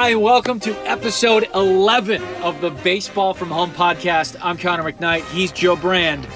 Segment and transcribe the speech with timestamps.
[0.00, 4.34] Hi, and welcome to episode 11 of the Baseball from Home podcast.
[4.40, 5.30] I'm Connor McKnight.
[5.30, 6.26] He's Joe Brand.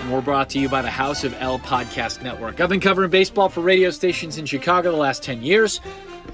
[0.00, 2.60] And we're brought to you by the House of L Podcast Network.
[2.60, 5.80] I've been covering baseball for radio stations in Chicago the last 10 years.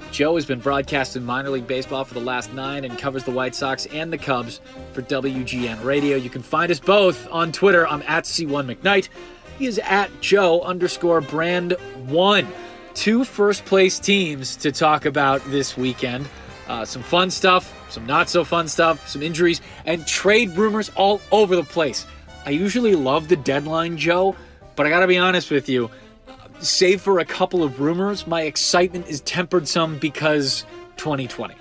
[0.09, 3.53] Joe has been broadcasting minor league baseball for the last nine and covers the White
[3.53, 4.59] Sox and the Cubs
[4.93, 6.17] for WGN Radio.
[6.17, 7.87] You can find us both on Twitter.
[7.87, 9.09] I'm at C1 McKnight.
[9.59, 11.73] He is at Joe underscore brand
[12.07, 12.47] one.
[12.95, 16.27] Two first place teams to talk about this weekend.
[16.71, 21.19] Uh, some fun stuff, some not so fun stuff, some injuries, and trade rumors all
[21.29, 22.05] over the place.
[22.45, 24.37] I usually love the deadline, Joe,
[24.77, 25.91] but I gotta be honest with you.
[26.61, 30.63] Save for a couple of rumors, my excitement is tempered some because
[30.95, 31.55] 2020.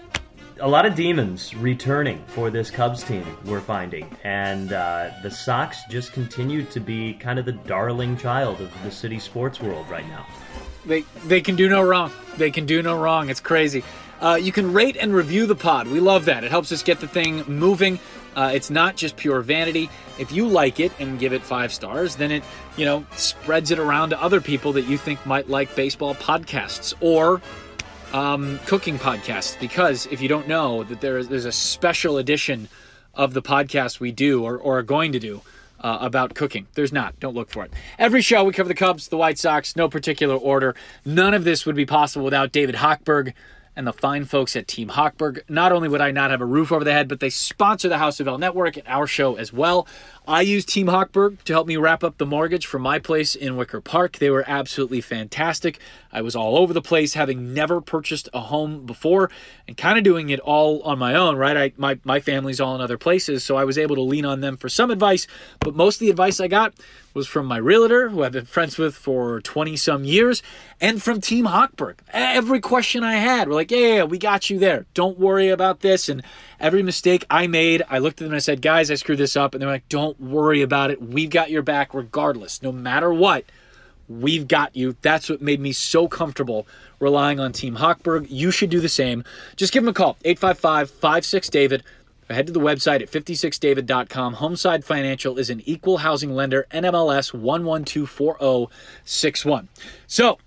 [0.60, 4.16] A lot of demons returning for this Cubs team, we're finding.
[4.22, 8.92] And uh, the Sox just continue to be kind of the darling child of the
[8.92, 10.24] city sports world right now.
[10.86, 12.12] They, they can do no wrong.
[12.36, 13.28] They can do no wrong.
[13.28, 13.82] It's crazy.
[14.20, 15.88] Uh, you can rate and review the pod.
[15.88, 16.44] We love that.
[16.44, 17.98] It helps us get the thing moving.
[18.36, 19.90] Uh, it's not just pure vanity.
[20.18, 22.44] If you like it and give it five stars, then it,
[22.76, 26.94] you know, spreads it around to other people that you think might like baseball podcasts
[27.00, 27.40] or
[28.12, 29.58] um, cooking podcasts.
[29.58, 32.68] Because if you don't know that there is, there's a special edition
[33.14, 35.40] of the podcast we do or, or are going to do
[35.80, 36.66] uh, about cooking.
[36.74, 37.18] There's not.
[37.20, 37.72] Don't look for it.
[37.98, 40.76] Every show we cover the Cubs, the White Sox, no particular order.
[41.04, 43.32] None of this would be possible without David Hochberg
[43.76, 45.40] and the fine folks at Team Hochberg.
[45.48, 47.98] Not only would I not have a roof over the head, but they sponsor the
[47.98, 49.86] House of L Network and our show as well.
[50.26, 53.56] I used Team Hochberg to help me wrap up the mortgage for my place in
[53.56, 54.18] Wicker Park.
[54.18, 55.78] They were absolutely fantastic.
[56.12, 59.30] I was all over the place, having never purchased a home before,
[59.66, 61.36] and kind of doing it all on my own.
[61.36, 64.24] Right, I my my family's all in other places, so I was able to lean
[64.24, 65.26] on them for some advice.
[65.60, 66.74] But most of the advice I got
[67.14, 70.42] was from my realtor, who I've been friends with for 20 some years,
[70.80, 71.96] and from Team Hochberg.
[72.12, 74.86] Every question I had, we're like, yeah, yeah, we got you there.
[74.94, 76.08] Don't worry about this.
[76.08, 76.22] And
[76.58, 79.36] every mistake I made, I looked at them and I said, guys, I screwed this
[79.36, 79.54] up.
[79.54, 81.02] And they're like, don't worry about it.
[81.02, 82.62] We've got your back regardless.
[82.62, 83.44] No matter what,
[84.08, 84.96] we've got you.
[85.02, 86.66] That's what made me so comfortable
[86.98, 88.26] relying on Team Hochberg.
[88.30, 89.24] You should do the same.
[89.56, 91.84] Just give them a call, 855 56 David
[92.34, 94.36] head to the website at 56david.com.
[94.36, 99.68] Homeside Financial is an equal housing lender, NMLS 1124061.
[100.06, 100.38] So,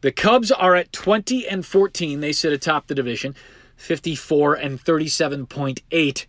[0.00, 2.20] the Cubs are at 20 and 14.
[2.20, 3.34] They sit atop the division.
[3.76, 6.26] 54 and 37.8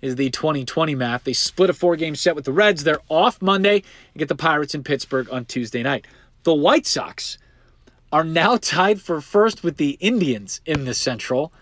[0.00, 1.24] is the 2020 math.
[1.24, 2.84] They split a four game set with the Reds.
[2.84, 3.76] They're off Monday
[4.12, 6.06] and get the Pirates in Pittsburgh on Tuesday night.
[6.42, 7.38] The White Sox
[8.12, 11.52] are now tied for first with the Indians in the Central.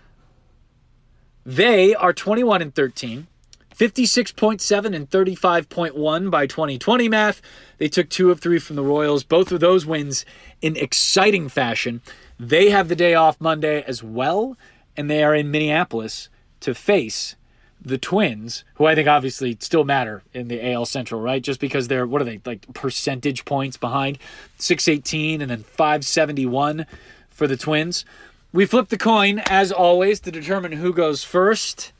[1.45, 3.27] They are 21 and 13,
[3.75, 7.41] 56.7 and 35.1 by 2020 math.
[7.77, 10.25] They took two of three from the Royals, both of those wins
[10.61, 12.01] in exciting fashion.
[12.39, 14.57] They have the day off Monday as well,
[14.97, 16.29] and they are in Minneapolis
[16.61, 17.35] to face
[17.81, 21.41] the Twins, who I think obviously still matter in the AL Central, right?
[21.41, 24.17] Just because they're what are they like percentage points behind,
[24.57, 26.85] six eighteen and then five seventy one
[27.29, 28.05] for the Twins.
[28.51, 31.91] We flip the coin, as always, to determine who goes first.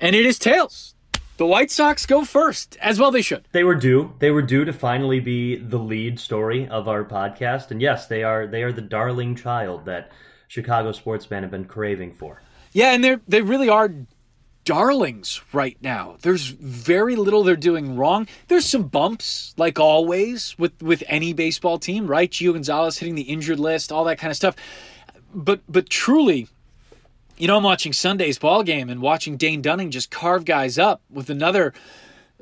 [0.00, 0.94] And it is tails.
[1.36, 3.44] The White Sox go first, as well they should.
[3.52, 4.12] They were due.
[4.18, 7.70] They were due to finally be the lead story of our podcast.
[7.70, 10.10] And yes, they are they are the darling child that
[10.48, 12.42] Chicago sportsmen have been craving for.
[12.72, 13.92] Yeah, and they they really are
[14.64, 16.16] darlings right now.
[16.22, 18.26] There's very little they're doing wrong.
[18.48, 22.30] There's some bumps, like always with with any baseball team, right?
[22.30, 24.56] Gio Gonzalez hitting the injured list, all that kind of stuff.
[25.34, 26.48] But but truly,
[27.36, 31.02] you know, I'm watching Sunday's ball game and watching Dane Dunning just carve guys up
[31.10, 31.72] with another.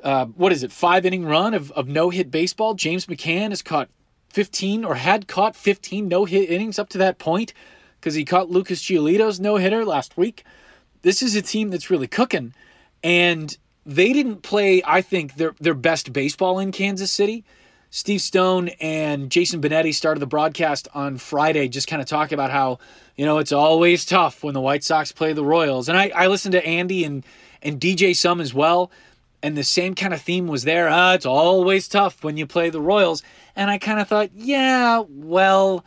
[0.03, 0.71] Uh, what is it?
[0.71, 2.73] Five inning run of, of no hit baseball.
[2.73, 3.87] James McCann has caught
[4.29, 7.53] 15 or had caught 15 no hit innings up to that point
[8.01, 10.43] because he caught Lucas Giolito's no hitter last week
[11.01, 12.53] this is a team that's really cooking.
[13.03, 13.55] And
[13.85, 17.43] they didn't play, I think, their their best baseball in Kansas City.
[17.93, 22.49] Steve Stone and Jason Benetti started the broadcast on Friday, just kind of talking about
[22.49, 22.79] how,
[23.17, 25.89] you know, it's always tough when the White Sox play the Royals.
[25.89, 27.25] And I, I listened to Andy and,
[27.61, 28.91] and DJ some as well.
[29.43, 30.87] And the same kind of theme was there.
[30.87, 33.23] Ah, it's always tough when you play the Royals.
[33.57, 35.83] And I kind of thought, yeah, well,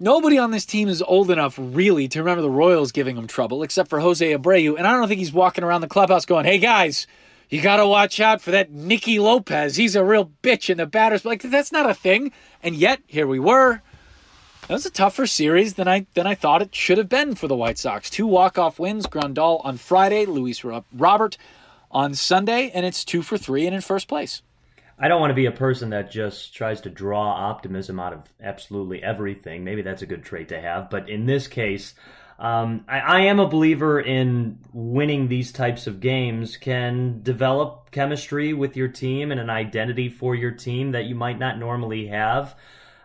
[0.00, 3.62] nobody on this team is old enough really to remember the Royals giving them trouble,
[3.62, 4.76] except for Jose Abreu.
[4.76, 7.06] And I don't think he's walking around the clubhouse going, hey guys,
[7.50, 9.76] you got to watch out for that Nicky Lopez.
[9.76, 11.24] He's a real bitch in the batters.
[11.24, 12.32] Like that's not a thing.
[12.62, 13.82] And yet here we were.
[14.62, 17.48] That was a tougher series than I than I thought it should have been for
[17.48, 18.08] the White Sox.
[18.08, 19.06] Two walk off wins.
[19.06, 20.26] Grandal on Friday.
[20.26, 21.36] Luis Robert
[21.90, 24.42] on Sunday, and it's two for three and in first place.
[25.02, 28.22] I don't want to be a person that just tries to draw optimism out of
[28.42, 29.64] absolutely everything.
[29.64, 31.94] Maybe that's a good trait to have, but in this case,
[32.38, 38.54] um, I, I, am a believer in winning these types of games can develop chemistry
[38.54, 42.54] with your team and an identity for your team that you might not normally have.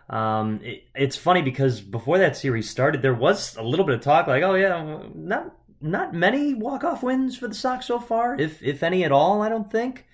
[0.08, 4.00] Um, it, it's funny because before that series started, there was a little bit of
[4.00, 8.40] talk like, oh yeah, not not many walk off wins for the Sox so far,
[8.40, 9.42] if if any at all.
[9.42, 10.06] I don't think.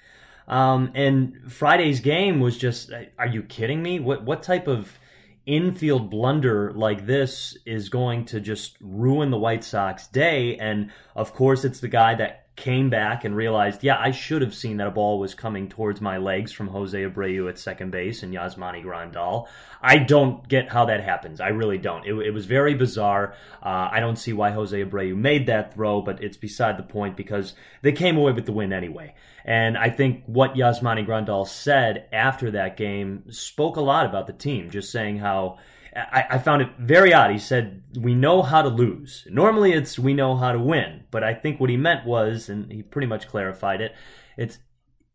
[0.49, 4.01] Um, and Friday's game was just, are you kidding me?
[4.01, 4.99] What what type of
[5.47, 10.57] infield blunder like this is going to just ruin the White Sox day.
[10.57, 14.55] And of course, it's the guy that came back and realized, yeah, I should have
[14.55, 18.23] seen that a ball was coming towards my legs from Jose Abreu at second base
[18.23, 19.49] and Yasmani Grandal.
[19.81, 21.41] I don't get how that happens.
[21.41, 22.07] I really don't.
[22.07, 23.35] It, it was very bizarre.
[23.63, 27.17] Uh, I don't see why Jose Abreu made that throw, but it's beside the point
[27.17, 29.15] because they came away with the win anyway.
[29.45, 34.33] And I think what Yasmani Grandal said after that game spoke a lot about the
[34.35, 35.59] team, just saying how
[35.95, 37.31] I, I, found it very odd.
[37.31, 39.27] He said, We know how to lose.
[39.31, 41.05] Normally it's we know how to win.
[41.11, 43.95] But I think what he meant was, and he pretty much clarified it,
[44.37, 44.59] it's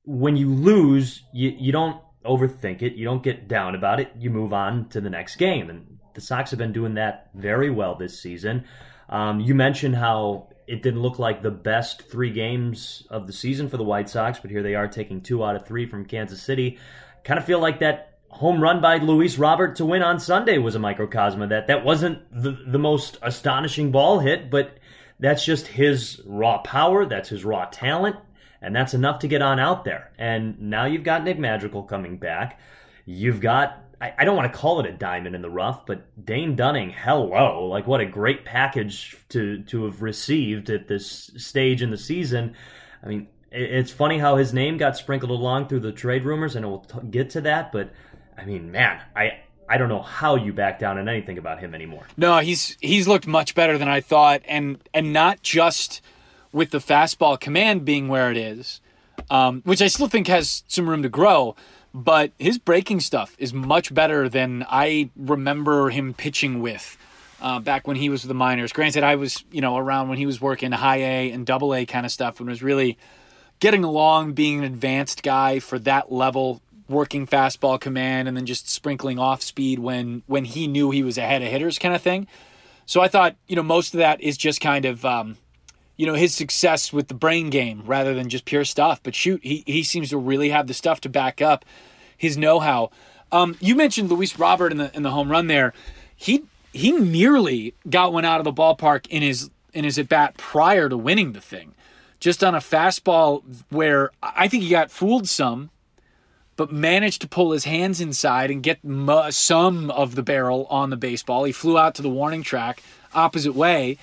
[0.03, 4.29] when you lose, you, you don't overthink it, you don't get down about it, you
[4.29, 5.69] move on to the next game.
[5.69, 8.65] And the Sox have been doing that very well this season.
[9.09, 13.69] Um, you mentioned how it didn't look like the best three games of the season
[13.69, 16.41] for the White Sox, but here they are taking two out of three from Kansas
[16.41, 16.77] City.
[17.23, 20.75] Kind of feel like that home run by Luis Robert to win on Sunday was
[20.75, 21.67] a microcosm of that.
[21.67, 24.77] That wasn't the, the most astonishing ball hit, but
[25.19, 28.15] that's just his raw power, that's his raw talent,
[28.61, 30.11] and that's enough to get on out there.
[30.19, 32.59] And now you've got Nick Madrigal coming back.
[33.05, 36.23] You've got I, I don't want to call it a diamond in the rough, but
[36.23, 37.65] Dane Dunning, hello.
[37.65, 42.55] Like what a great package to to have received at this stage in the season.
[43.03, 46.65] I mean, it's funny how his name got sprinkled along through the trade rumors, and
[46.65, 47.71] we'll t- get to that.
[47.71, 47.91] But
[48.37, 49.39] I mean, man, I
[49.69, 52.07] I don't know how you back down on anything about him anymore.
[52.15, 56.01] No, he's he's looked much better than I thought, and and not just
[56.53, 58.79] with the fastball command being where it is,
[59.29, 61.55] um, which I still think has some room to grow.
[61.93, 66.97] But his breaking stuff is much better than I remember him pitching with
[67.41, 68.71] uh, back when he was with the minors.
[68.71, 71.85] Granted, I was you know around when he was working high A and double A
[71.85, 72.97] kind of stuff, and was really
[73.59, 78.69] getting along, being an advanced guy for that level working fastball command and then just
[78.69, 82.27] sprinkling off speed when when he knew he was ahead of hitters kind of thing.
[82.85, 85.37] So I thought, you know, most of that is just kind of um,
[85.97, 89.01] you know, his success with the brain game rather than just pure stuff.
[89.03, 91.65] But shoot, he he seems to really have the stuff to back up
[92.15, 92.91] his know-how.
[93.31, 95.73] Um, you mentioned Luis Robert in the in the home run there.
[96.15, 100.37] He he nearly got one out of the ballpark in his in his at bat
[100.37, 101.73] prior to winning the thing.
[102.19, 105.69] Just on a fastball where I think he got fooled some
[106.57, 108.80] but managed to pull his hands inside and get
[109.30, 111.45] some of the barrel on the baseball.
[111.45, 112.83] He flew out to the warning track
[113.14, 113.97] opposite way,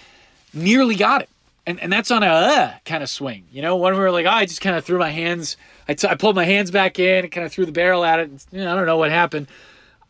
[0.54, 1.28] nearly got it.
[1.66, 3.46] And, and that's on a uh, kind of swing.
[3.50, 5.56] You know, when we were like, oh, I just kind of threw my hands,
[5.88, 8.20] I, t- I pulled my hands back in and kind of threw the barrel at
[8.20, 8.28] it.
[8.28, 9.48] And, you know, I don't know what happened.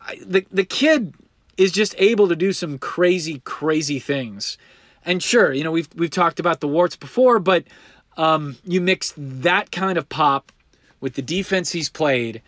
[0.01, 1.13] I, the, the kid
[1.57, 4.57] is just able to do some crazy, crazy things.
[5.05, 7.63] And sure, you know, we've, we've talked about the warts before, but
[8.17, 10.51] um, you mix that kind of pop
[11.05, 12.41] with the defense he's played,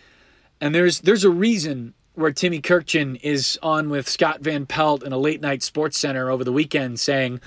[0.60, 5.14] and there's there's a reason where Timmy Kurkjian is on with Scott Van Pelt in
[5.14, 7.40] a late night sports center over the weekend saying,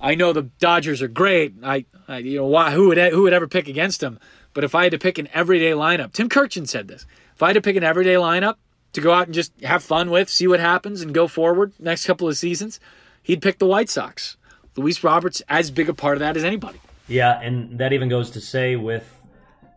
[0.00, 1.52] "I know the Dodgers are great.
[1.62, 4.18] I, I you know why who would who would ever pick against them?
[4.54, 7.04] But if I had to pick an everyday lineup, Tim Kurkjian said this.
[7.34, 8.54] If I had to pick an everyday lineup
[8.94, 12.06] to go out and just have fun with, see what happens, and go forward next
[12.06, 12.80] couple of seasons,
[13.22, 14.38] he'd pick the White Sox.
[14.76, 16.80] Luis Roberts as big a part of that as anybody.
[17.06, 19.04] Yeah, and that even goes to say with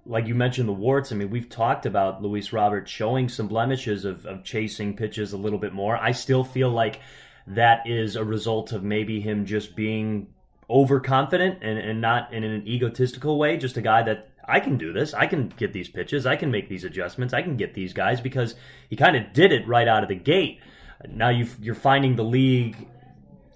[0.08, 1.12] like you mentioned the warts.
[1.12, 5.38] I mean, we've talked about Luis Robert showing some blemishes of, of chasing pitches a
[5.38, 5.98] little bit more.
[5.98, 7.02] I still feel like
[7.48, 10.28] that is a result of maybe him just being
[10.70, 14.94] overconfident and, and not in an egotistical way, just a guy that I can do
[14.94, 15.14] this.
[15.14, 16.26] I can get these pitches.
[16.26, 17.34] I can make these adjustments.
[17.34, 18.56] I can get these guys because
[18.90, 20.62] he kind of did it right out of the gate.
[21.08, 22.88] Now you you're finding the league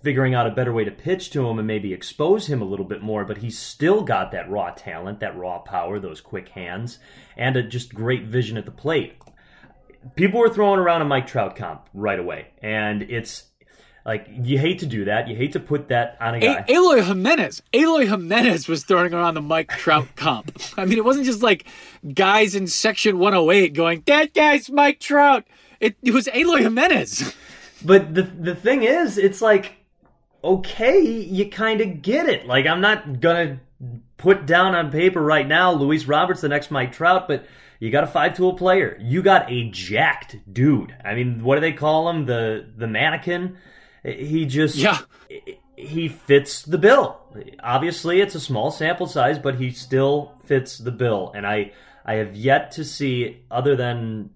[0.04, 2.86] figuring out a better way to pitch to him and maybe expose him a little
[2.86, 7.00] bit more, but he's still got that raw talent, that raw power, those quick hands,
[7.38, 9.16] and a just great vision at the plate.
[10.16, 13.44] People were throwing around a Mike Trout comp right away, and it's
[14.04, 15.28] like you hate to do that.
[15.28, 16.66] You hate to put that on a guy.
[16.68, 17.62] A- Eloy Jimenez.
[17.72, 20.60] Eloy Jimenez was throwing around the Mike Trout comp.
[20.76, 21.66] I mean, it wasn't just like
[22.16, 25.46] guys in Section 108 going, "That guy's Mike Trout."
[25.80, 27.36] It, it was Eloy Jimenez.
[27.86, 29.81] But the the thing is, it's like
[30.44, 32.48] okay, you kind of get it.
[32.48, 33.60] Like I'm not gonna
[34.18, 37.46] put down on paper right now Luis Roberts the next Mike Trout, but
[37.80, 38.98] you got a five tool player.
[39.02, 40.96] You got a jacked dude.
[41.04, 42.26] I mean, what do they call him?
[42.26, 43.58] The the mannequin.
[44.04, 45.00] He just yeah.
[45.76, 47.20] He fits the bill.
[47.64, 51.32] Obviously, it's a small sample size, but he still fits the bill.
[51.34, 51.72] And I
[52.06, 54.30] I have yet to see other than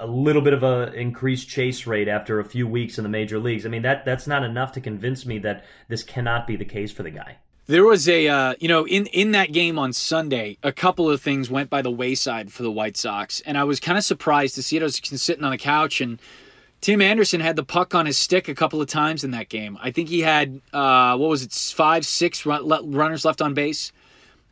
[0.00, 3.38] a little bit of a increased chase rate after a few weeks in the major
[3.38, 3.66] leagues.
[3.66, 6.92] I mean that that's not enough to convince me that this cannot be the case
[6.92, 7.36] for the guy.
[7.66, 11.20] There was a uh, you know in in that game on Sunday, a couple of
[11.20, 14.54] things went by the wayside for the White Sox, and I was kind of surprised
[14.56, 14.82] to see it.
[14.82, 16.20] I was sitting on the couch and.
[16.82, 19.76] Tim Anderson had the puck on his stick a couple of times in that game.
[19.82, 23.92] I think he had uh, what was it, five, six run, runners left on base.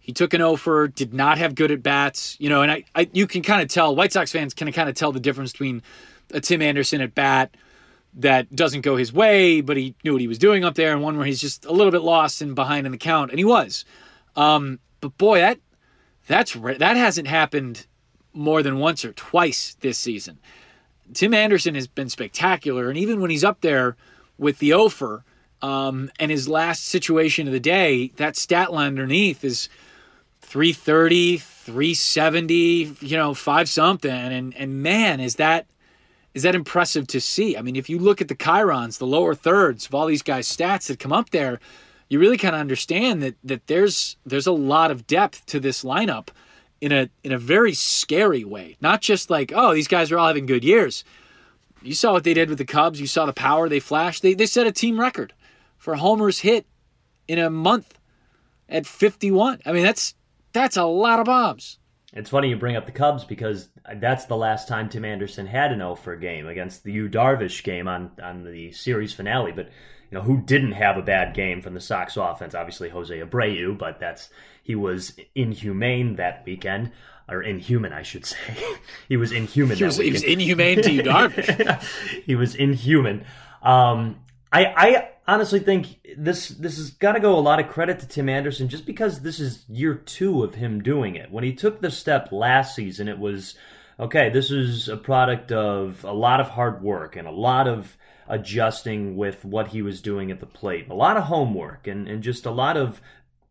[0.08, 3.10] He took an offer, did not have good at bats, you know, and I, I
[3.12, 5.82] you can kind of tell White Sox fans can kind of tell the difference between
[6.32, 7.54] a Tim Anderson at bat
[8.14, 11.02] that doesn't go his way, but he knew what he was doing up there, and
[11.02, 13.44] one where he's just a little bit lost and behind in the count, and he
[13.44, 13.84] was.
[14.34, 15.58] Um, but boy, that
[16.26, 17.84] that's that hasn't happened
[18.32, 20.38] more than once or twice this season.
[21.12, 23.94] Tim Anderson has been spectacular, and even when he's up there
[24.38, 25.26] with the offer
[25.60, 29.68] um, and his last situation of the day, that stat line underneath is
[30.48, 34.10] 330, 370, you know, five something.
[34.10, 35.66] And and man, is that
[36.32, 37.54] is that impressive to see?
[37.54, 40.48] I mean, if you look at the chyrons, the lower thirds of all these guys'
[40.48, 41.60] stats that come up there,
[42.08, 45.84] you really kind of understand that that there's there's a lot of depth to this
[45.84, 46.28] lineup
[46.80, 48.78] in a in a very scary way.
[48.80, 51.04] Not just like, oh, these guys are all having good years.
[51.82, 53.02] You saw what they did with the Cubs.
[53.02, 54.22] You saw the power they flashed.
[54.22, 55.34] They they set a team record
[55.76, 56.64] for homers hit
[57.28, 57.98] in a month
[58.68, 59.60] at 51.
[59.64, 60.14] I mean, that's
[60.52, 61.78] that's a lot of bombs.
[62.12, 65.72] It's funny you bring up the Cubs because that's the last time Tim Anderson had
[65.72, 69.52] an O for a game against the Yu Darvish game on, on the series finale.
[69.52, 69.66] But
[70.10, 72.54] you know who didn't have a bad game from the Sox offense?
[72.54, 74.30] Obviously Jose Abreu, but that's
[74.62, 76.92] he was inhumane that weekend,
[77.28, 78.38] or inhuman, I should say.
[79.08, 79.76] he was inhuman.
[79.76, 81.82] He was, he was inhumane to Yu Darvish.
[82.24, 83.26] he was inhuman.
[83.62, 88.00] Um, I, I honestly think this this has got to go a lot of credit
[88.00, 91.30] to Tim Anderson just because this is year two of him doing it.
[91.30, 93.54] When he took the step last season, it was
[94.00, 94.30] okay.
[94.30, 99.16] This is a product of a lot of hard work and a lot of adjusting
[99.16, 102.46] with what he was doing at the plate, a lot of homework, and and just
[102.46, 103.00] a lot of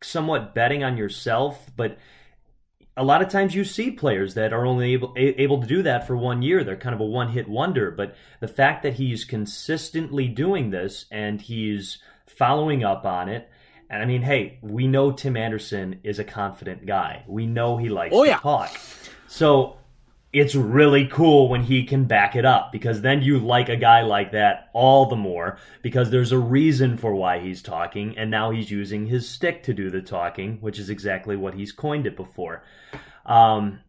[0.01, 1.98] somewhat betting on yourself, but
[2.98, 6.08] a lot of times you see players that are only able able to do that
[6.08, 6.63] for one year.
[6.63, 7.92] They're kind of a one hit wonder.
[7.92, 13.50] But the fact that he's consistently doing this and he's following up on it.
[13.89, 17.24] And I mean, hey, we know Tim Anderson is a confident guy.
[17.27, 18.39] We know he likes oh, to yeah.
[18.39, 18.75] talk.
[19.27, 19.77] So
[20.34, 24.01] it's really cool when he can back it up because then you like a guy
[24.01, 28.51] like that all the more because there's a reason for why he's talking and now
[28.51, 32.17] he's using his stick to do the talking, which is exactly what he's coined it
[32.17, 32.63] before.
[33.25, 33.79] Um,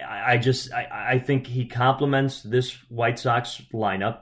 [0.00, 4.20] I, I just I, I think he complements this White Sox lineup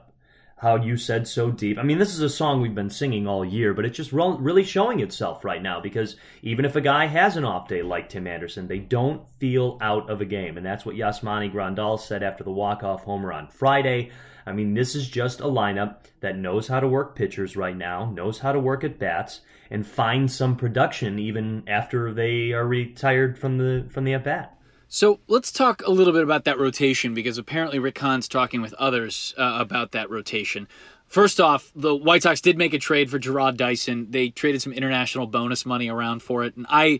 [0.57, 1.77] how you said so deep.
[1.77, 4.35] I mean, this is a song we've been singing all year, but it's just re-
[4.39, 8.09] really showing itself right now because even if a guy has an off day like
[8.09, 10.57] Tim Anderson, they don't feel out of a game.
[10.57, 14.09] And that's what Yasmani Grandal said after the walk-off homer on Friday.
[14.47, 18.09] I mean, this is just a lineup that knows how to work pitchers right now,
[18.09, 23.37] knows how to work at bats, and find some production even after they are retired
[23.37, 24.56] from the from the at bat.
[24.89, 28.73] So let's talk a little bit about that rotation because apparently Rick Hahn's talking with
[28.75, 30.67] others uh, about that rotation.
[31.07, 34.07] First off, the White Sox did make a trade for Jarrod Dyson.
[34.11, 36.99] They traded some international bonus money around for it, and I.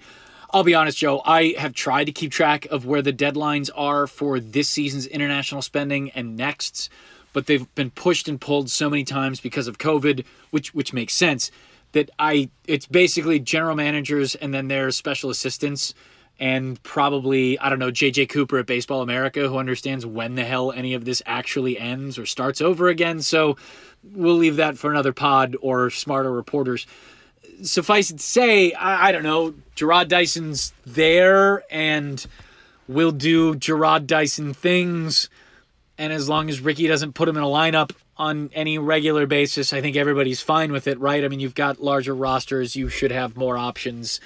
[0.51, 1.21] I'll be honest, Joe.
[1.25, 5.61] I have tried to keep track of where the deadlines are for this season's international
[5.61, 6.89] spending and next's,
[7.33, 11.13] but they've been pushed and pulled so many times because of COVID, which which makes
[11.13, 11.51] sense.
[11.91, 15.93] That I it's basically general managers and then their special assistants
[16.39, 20.71] and probably I don't know JJ Cooper at Baseball America who understands when the hell
[20.71, 23.21] any of this actually ends or starts over again.
[23.21, 23.57] So
[24.03, 26.85] we'll leave that for another pod or smarter reporters.
[27.63, 32.25] suffice it to say, I, I don't know, Jarrod Dyson's there and
[32.87, 35.29] will do Jarrod Dyson things.
[35.97, 39.73] And as long as Ricky doesn't put him in a lineup on any regular basis,
[39.73, 41.23] I think everybody's fine with it, right?
[41.23, 44.19] I mean, you've got larger rosters, you should have more options.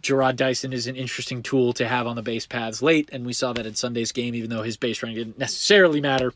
[0.00, 3.32] Jarrod Dyson is an interesting tool to have on the base paths late, and we
[3.32, 6.32] saw that in Sunday's game, even though his base running didn't necessarily matter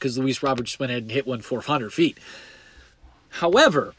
[0.00, 2.18] because Luis Roberts went ahead and hit one 400 feet.
[3.28, 3.94] However,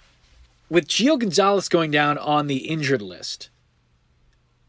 [0.70, 3.50] with Gio Gonzalez going down on the injured list,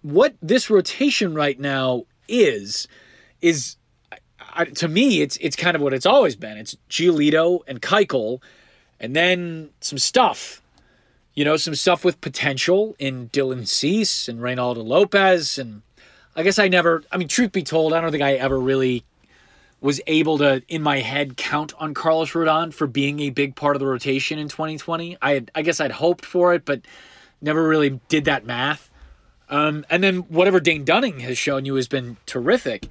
[0.02, 2.88] what this rotation right now is,
[3.40, 3.76] is
[4.54, 6.58] I, to me, it's it's kind of what it's always been.
[6.58, 8.40] It's Giolito and Keuchel,
[9.00, 10.61] and then some stuff.
[11.34, 15.58] You know, some stuff with potential in Dylan Cease and Reynaldo Lopez.
[15.58, 15.82] And
[16.36, 19.04] I guess I never, I mean, truth be told, I don't think I ever really
[19.80, 23.74] was able to, in my head, count on Carlos Rodon for being a big part
[23.74, 25.16] of the rotation in 2020.
[25.20, 26.82] I, had, I guess I'd hoped for it, but
[27.40, 28.90] never really did that math.
[29.48, 32.88] Um, and then whatever Dane Dunning has shown you has been terrific.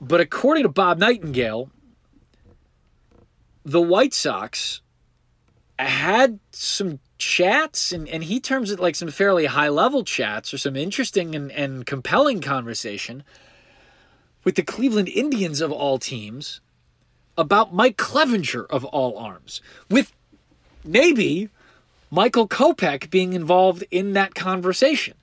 [0.00, 1.70] But according to Bob Nightingale,
[3.64, 4.80] the White Sox
[5.84, 10.58] had some chats, and, and he terms it like some fairly high level chats or
[10.58, 13.22] some interesting and, and compelling conversation
[14.44, 16.60] with the Cleveland Indians of all teams
[17.36, 20.12] about Mike Clevinger of all arms, with
[20.84, 21.50] maybe
[22.10, 25.14] Michael Kopech being involved in that conversation.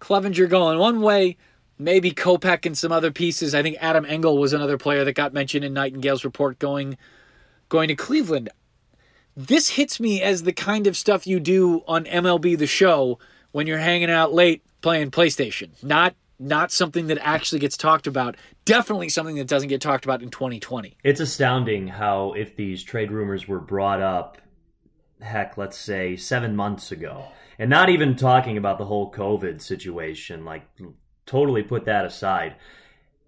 [0.00, 1.36] Clevinger going one way,
[1.78, 3.54] maybe Kopech and some other pieces.
[3.54, 6.98] I think Adam Engel was another player that got mentioned in Nightingale's report going
[7.68, 8.50] going to Cleveland.
[9.36, 13.18] This hits me as the kind of stuff you do on MLB the show
[13.50, 15.70] when you're hanging out late playing PlayStation.
[15.82, 18.36] Not not something that actually gets talked about.
[18.64, 20.96] Definitely something that doesn't get talked about in 2020.
[21.04, 24.38] It's astounding how if these trade rumors were brought up
[25.20, 27.24] heck, let's say 7 months ago,
[27.58, 30.64] and not even talking about the whole COVID situation, like
[31.26, 32.56] totally put that aside.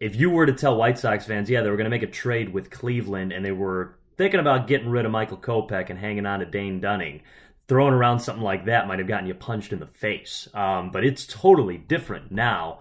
[0.01, 2.09] If you were to tell White Sox fans, yeah, they were going to make a
[2.09, 6.27] trade with Cleveland and they were thinking about getting rid of Michael Kopech and hanging
[6.27, 7.23] on to Dane Dunning,
[7.69, 10.49] throwing around something like that might have gotten you punched in the face.
[10.55, 12.81] Um, but it's totally different now.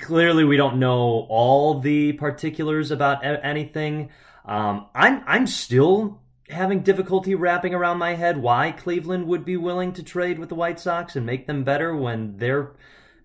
[0.00, 4.10] Clearly, we don't know all the particulars about anything.
[4.44, 9.92] Um, I'm I'm still having difficulty wrapping around my head why Cleveland would be willing
[9.94, 12.72] to trade with the White Sox and make them better when they're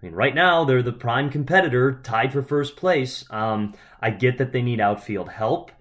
[0.03, 3.23] I mean, right now they're the prime competitor, tied for first place.
[3.29, 5.71] Um, I get that they need outfield help.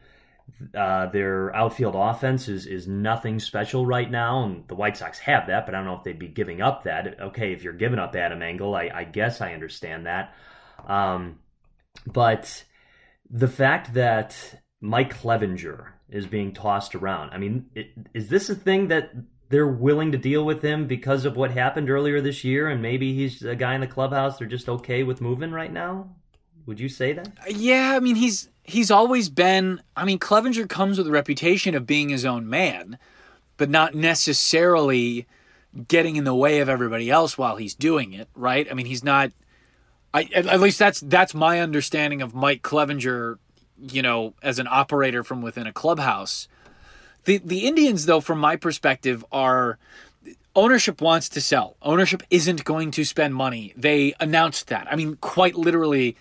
[0.74, 5.46] Uh, their outfield offense is is nothing special right now, and the White Sox have
[5.48, 7.20] that, but I don't know if they'd be giving up that.
[7.20, 10.34] Okay, if you're giving up Adam Engel, I, I guess I understand that.
[10.86, 11.38] Um,
[12.06, 12.64] but
[13.30, 14.36] the fact that
[14.80, 19.12] Mike Clevinger is being tossed around, I mean, it, is this a thing that
[19.48, 23.14] they're willing to deal with him because of what happened earlier this year, and maybe
[23.14, 26.16] he's a guy in the clubhouse they're just okay with moving right now.
[26.66, 27.28] Would you say that?
[27.28, 29.82] Uh, yeah, I mean he's he's always been.
[29.96, 32.98] I mean Clevinger comes with a reputation of being his own man,
[33.56, 35.26] but not necessarily
[35.88, 38.28] getting in the way of everybody else while he's doing it.
[38.34, 38.68] Right?
[38.70, 39.32] I mean he's not.
[40.14, 43.38] I at least that's that's my understanding of Mike Clevinger.
[43.84, 46.46] You know, as an operator from within a clubhouse
[47.24, 49.78] the the Indians, though, from my perspective, are
[50.54, 51.76] ownership wants to sell.
[51.82, 53.72] Ownership isn't going to spend money.
[53.76, 54.86] They announced that.
[54.90, 56.16] I mean, quite literally,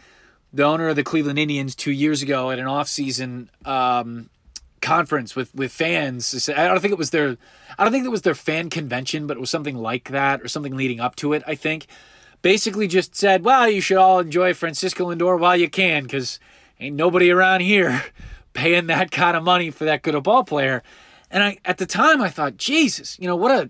[0.54, 4.30] the owner of the Cleveland Indians two years ago at an offseason um,
[4.82, 6.50] conference with with fans.
[6.50, 7.38] I don't think it was their
[7.78, 10.48] I don't think it was their fan convention, but it was something like that or
[10.48, 11.44] something leading up to it.
[11.48, 11.88] I think
[12.42, 16.40] basically just said, "Well, you should all enjoy Francisco Lindor while you can, because
[16.80, 18.04] ain't nobody around here."
[18.54, 20.84] paying that kind of money for that good a ball player.
[21.30, 23.70] And I at the time I thought, Jesus, you know, what a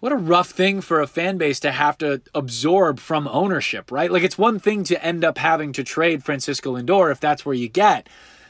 [0.00, 4.10] what a rough thing for a fan base to have to absorb from ownership, right?
[4.10, 7.54] Like it's one thing to end up having to trade Francisco Lindor if that's where
[7.54, 8.08] you get.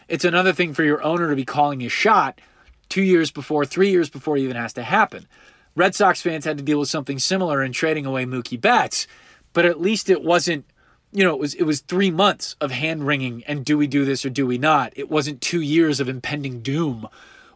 [0.08, 2.40] It's another thing for your owner to be calling a shot
[2.88, 5.26] two years before, three years before it even has to happen.
[5.74, 9.06] Red Sox fans had to deal with something similar in trading away Mookie Betts,
[9.52, 10.64] but at least it wasn't
[11.12, 14.04] you know, it was it was three months of hand wringing and do we do
[14.04, 14.92] this or do we not?
[14.94, 17.08] It wasn't two years of impending doom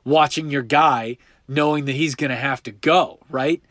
[0.05, 3.63] watching your guy knowing that he's gonna have to go, right?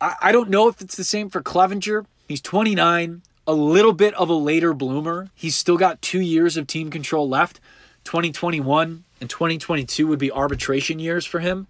[0.00, 2.06] I, I don't know if it's the same for Clevinger.
[2.28, 5.30] He's 29, a little bit of a later bloomer.
[5.34, 7.60] He's still got two years of team control left.
[8.04, 11.66] 2021 and 2022 would be arbitration years for him.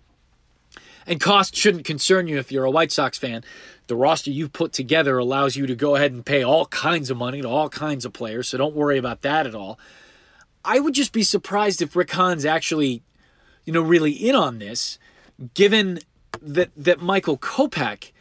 [1.06, 3.42] And cost shouldn't concern you if you're a White Sox fan
[3.88, 7.16] the roster you've put together allows you to go ahead and pay all kinds of
[7.16, 9.78] money to all kinds of players, so don't worry about that at all.
[10.64, 13.02] I would just be surprised if Rick Hahn's actually,
[13.64, 14.98] you know, really in on this,
[15.54, 16.00] given
[16.40, 18.12] that that Michael Kopech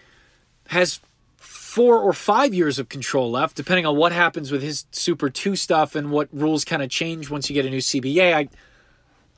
[0.67, 0.99] has
[1.37, 5.55] four or five years of control left, depending on what happens with his Super 2
[5.55, 8.33] stuff and what rules kind of change once you get a new CBA.
[8.33, 8.49] I,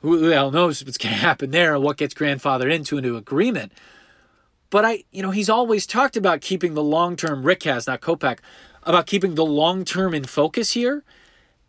[0.02, 3.02] who the hell knows what's going to happen there and what gets grandfathered into a
[3.02, 3.72] new agreement.
[4.70, 8.02] But I, you know, he's always talked about keeping the long term, Rick has, not
[8.02, 8.38] Kopech,
[8.84, 11.04] about keeping the long term in focus here.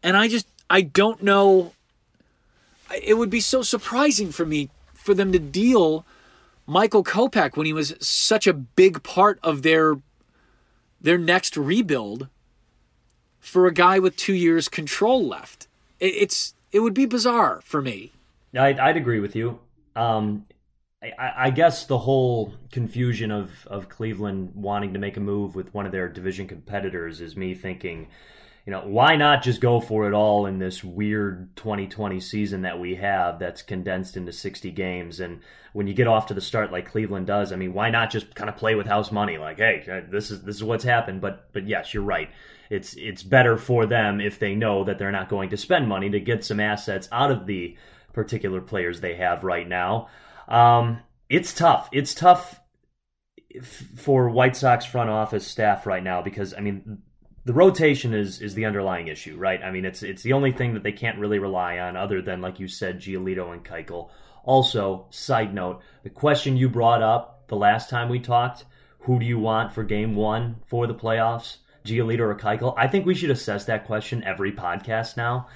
[0.02, 1.72] And I just, I don't know.
[3.02, 6.04] It would be so surprising for me for them to deal
[6.70, 9.96] Michael Kopech when he was such a big part of their
[11.00, 12.28] their next rebuild
[13.40, 15.66] for a guy with two years control left.
[15.98, 18.12] it's it would be bizarre for me.
[18.56, 19.58] I'd, I'd agree with you.
[19.96, 20.46] Um,
[21.02, 25.74] I, I, guess the whole confusion of, of Cleveland wanting to make a move with
[25.74, 28.06] one of their division competitors is me thinking,
[28.70, 32.78] you know, why not just go for it all in this weird 2020 season that
[32.78, 35.18] we have that's condensed into 60 games?
[35.18, 35.40] And
[35.72, 38.32] when you get off to the start like Cleveland does, I mean, why not just
[38.36, 39.38] kind of play with house money?
[39.38, 41.20] Like, hey, uh, this is this is what's happened.
[41.20, 42.30] But but yes, you're right.
[42.70, 46.08] It's it's better for them if they know that they're not going to spend money
[46.08, 47.76] to get some assets out of the
[48.12, 50.06] particular players they have right now.
[50.46, 51.88] Um, it's tough.
[51.90, 52.60] It's tough
[53.96, 57.02] for White Sox front office staff right now because I mean
[57.50, 59.60] the rotation is is the underlying issue, right?
[59.60, 62.40] I mean it's it's the only thing that they can't really rely on other than
[62.40, 64.08] like you said Giolito and Keuchel.
[64.44, 68.66] Also, side note, the question you brought up the last time we talked,
[69.00, 71.56] who do you want for game 1 for the playoffs?
[71.84, 72.72] Giolito or Keuchel?
[72.78, 75.48] I think we should assess that question every podcast now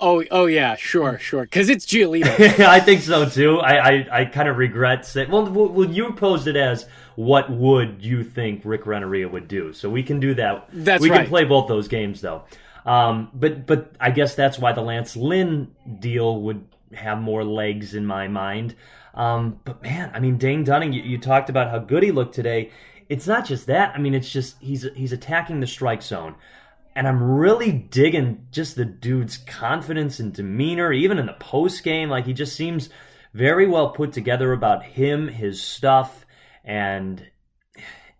[0.00, 1.42] Oh, oh yeah, sure, sure.
[1.42, 2.60] Because it's Giolito.
[2.66, 3.60] I think so too.
[3.60, 5.30] I, I, I kind of regret saying.
[5.30, 6.86] Well, well, you posed it as
[7.16, 9.72] what would you think Rick Renteria would do?
[9.72, 10.68] So we can do that.
[10.72, 11.20] That's we right.
[11.20, 12.44] can play both those games though.
[12.86, 17.94] Um, but but I guess that's why the Lance Lynn deal would have more legs
[17.94, 18.74] in my mind.
[19.14, 22.34] Um, but man, I mean, Dane Dunning, you, you talked about how good he looked
[22.34, 22.70] today.
[23.08, 23.94] It's not just that.
[23.94, 26.36] I mean, it's just he's he's attacking the strike zone
[27.00, 32.10] and I'm really digging just the dude's confidence and demeanor, even in the post game.
[32.10, 32.90] Like he just seems
[33.32, 36.26] very well put together about him, his stuff,
[36.62, 37.26] and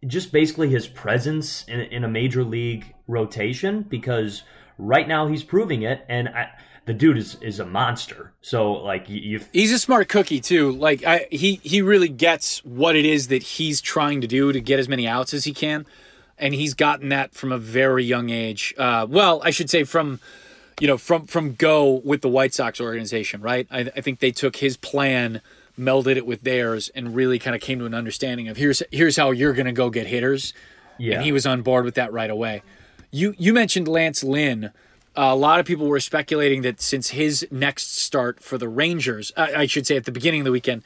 [0.07, 3.83] just basically his presence in, in a major league rotation.
[3.83, 4.45] Because
[4.79, 6.49] right now he's proving it, and I,
[6.87, 8.33] the dude is is a monster.
[8.41, 10.73] So like you, he's a smart cookie too.
[10.73, 14.61] Like I, he he really gets what it is that he's trying to do to
[14.63, 15.85] get as many outs as he can
[16.41, 18.75] and he's gotten that from a very young age.
[18.77, 20.19] Uh, well, I should say from
[20.81, 23.69] you know from from go with the White Sox organization, right?
[23.71, 25.43] I, I think they took his plan,
[25.79, 29.17] melded it with theirs, and really kind of came to an understanding of here's here's
[29.17, 30.53] how you're going to go get hitters.
[30.99, 32.63] Yeah, and he was on board with that right away.
[33.11, 34.73] You you mentioned Lance Lynn.
[35.17, 39.33] Uh, a lot of people were speculating that since his next start for the Rangers,
[39.37, 40.85] uh, I should say at the beginning of the weekend,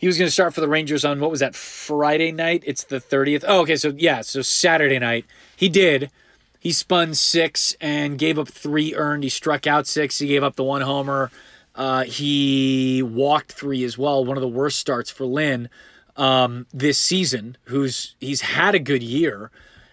[0.00, 2.62] he was going to start for the Rangers on what was that Friday night?
[2.66, 3.44] It's the 30th.
[3.46, 3.76] Oh, okay.
[3.76, 6.10] So yeah, so Saturday night he did.
[6.58, 9.24] He spun six and gave up three earned.
[9.24, 10.18] He struck out six.
[10.18, 11.30] He gave up the one homer.
[11.74, 14.24] Uh, he walked three as well.
[14.24, 15.68] One of the worst starts for Lynn
[16.16, 17.58] um, this season.
[17.64, 19.50] Who's he's had a good year,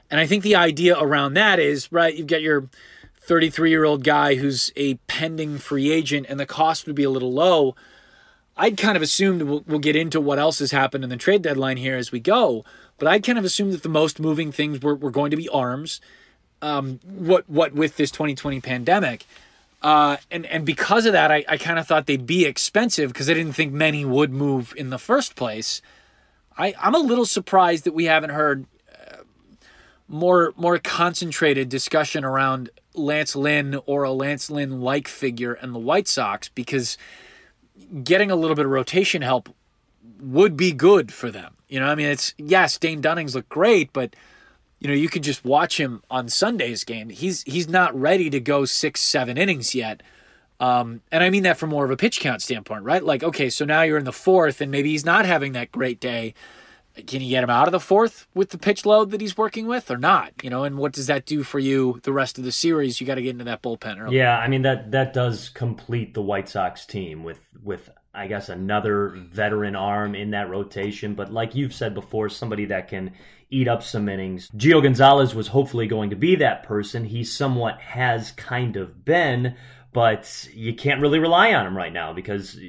[0.10, 2.16] and I think the idea around that is right.
[2.16, 2.70] You've got your
[3.20, 7.10] 33 year old guy who's a pending free agent, and the cost would be a
[7.10, 7.76] little low
[8.58, 11.44] I'd kind of assumed we'll, we'll, get into what else has happened in the trade
[11.44, 12.66] deadline here as we go,
[12.98, 15.48] but I'd kind of assumed that the most moving things were, were going to be
[15.50, 16.02] arms.
[16.60, 19.26] Um, what what with this 2020 pandemic,
[19.84, 23.30] uh, and and because of that, I, I kind of thought they'd be expensive because
[23.30, 25.84] I didn't think many would move in the first place.
[26.58, 29.18] I I'm a little surprised that we haven't heard uh,
[30.08, 35.80] more more concentrated discussion around Lance Lynn or a Lance Lynn like figure and the
[35.80, 36.98] White Sox because
[38.04, 39.50] getting a little bit of rotation help
[40.20, 41.56] would be good for them.
[41.68, 44.16] You know, I mean, it's yes, Dane Dunning's look great, but
[44.80, 47.10] you know, you could just watch him on Sunday's game.
[47.10, 50.02] He's he's not ready to go six, seven innings yet.
[50.60, 53.04] Um, and I mean that from more of a pitch count standpoint, right?
[53.04, 56.00] Like, okay, so now you're in the fourth, and maybe he's not having that great
[56.00, 56.34] day.
[57.06, 59.68] Can you get him out of the fourth with the pitch load that he's working
[59.68, 60.32] with, or not?
[60.42, 63.00] You know, and what does that do for you the rest of the series?
[63.00, 64.18] You got to get into that bullpen early.
[64.18, 68.50] Yeah, I mean that that does complete the White Sox team with with I guess
[68.50, 71.14] another veteran arm in that rotation.
[71.14, 73.14] But like you've said before, somebody that can
[73.50, 74.50] eat up some innings.
[74.58, 77.06] Gio Gonzalez was hopefully going to be that person.
[77.06, 79.56] He somewhat has kind of been,
[79.94, 82.60] but you can't really rely on him right now because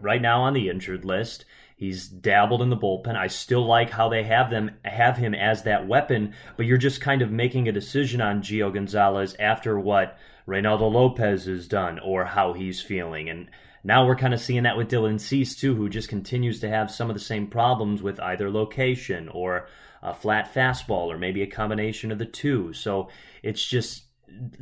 [0.00, 1.44] right now on the injured list,
[1.76, 3.16] he's dabbled in the bullpen.
[3.16, 7.00] I still like how they have them have him as that weapon, but you're just
[7.00, 12.24] kind of making a decision on Gio Gonzalez after what Reynaldo Lopez is done or
[12.24, 13.28] how he's feeling.
[13.28, 13.48] And
[13.82, 16.90] now we're kind of seeing that with Dylan Cease, too, who just continues to have
[16.90, 19.68] some of the same problems with either location or
[20.02, 22.72] a flat fastball or maybe a combination of the two.
[22.72, 23.08] So
[23.42, 24.04] it's just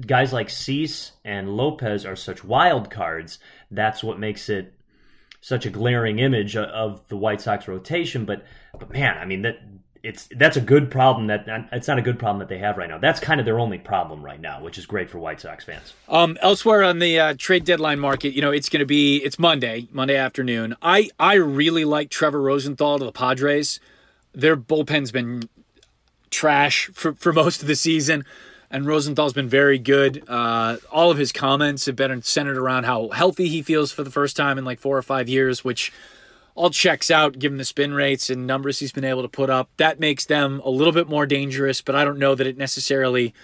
[0.06, 3.38] guys like Cease and Lopez are such wild cards.
[3.70, 4.74] That's what makes it
[5.42, 8.24] such a glaring image of the White Sox rotation.
[8.24, 8.46] But
[8.78, 9.60] but man, I mean that
[10.02, 12.88] it's that's a good problem that it's not a good problem that they have right
[12.88, 12.98] now.
[12.98, 15.92] That's kind of their only problem right now, which is great for White Sox fans.
[16.08, 19.38] Um, elsewhere on the uh, trade deadline market, you know, it's going to be it's
[19.38, 20.76] Monday, Monday afternoon.
[20.80, 23.80] I I really like Trevor Rosenthal to the Padres.
[24.32, 25.48] Their bullpen's been
[26.30, 28.24] trash for for most of the season
[28.72, 30.24] and Rosenthal's been very good.
[30.26, 34.10] Uh, all of his comments have been centered around how healthy he feels for the
[34.10, 35.92] first time in like four or five years, which
[36.54, 39.68] all checks out given the spin rates and numbers he's been able to put up.
[39.76, 43.34] That makes them a little bit more dangerous, but I don't know that it necessarily,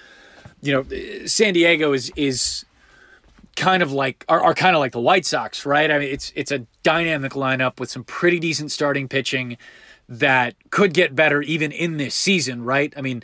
[0.62, 2.64] you know, San Diego is is
[3.54, 5.90] kind of like are, are kind of like the White Sox, right?
[5.90, 9.58] I mean, it's it's a dynamic lineup with some pretty decent starting pitching
[10.08, 12.94] that could get better even in this season, right?
[12.96, 13.22] I mean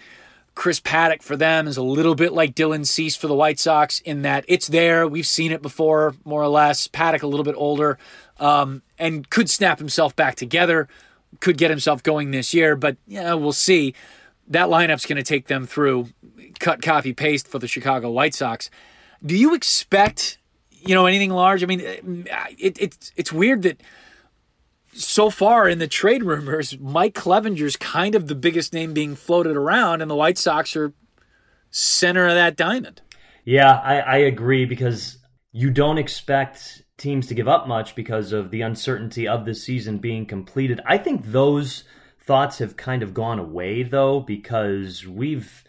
[0.54, 4.00] Chris Paddack for them is a little bit like Dylan Cease for the White Sox
[4.00, 5.06] in that it's there.
[5.06, 6.86] We've seen it before, more or less.
[6.86, 7.98] Paddock a little bit older
[8.38, 10.88] um, and could snap himself back together,
[11.40, 13.94] could get himself going this year, but yeah, we'll see.
[14.48, 16.10] That lineup's going to take them through
[16.60, 18.70] cut, copy, paste for the Chicago White Sox.
[19.24, 20.38] Do you expect,
[20.70, 21.62] you know, anything large?
[21.62, 23.80] I mean, it, it's it's weird that
[24.94, 29.56] so far in the trade rumors, Mike Clevinger's kind of the biggest name being floated
[29.56, 30.92] around, and the White Sox are
[31.70, 33.02] center of that diamond.
[33.44, 35.18] Yeah, I, I agree because
[35.52, 39.98] you don't expect teams to give up much because of the uncertainty of the season
[39.98, 40.80] being completed.
[40.86, 41.84] I think those
[42.20, 45.64] thoughts have kind of gone away though because we've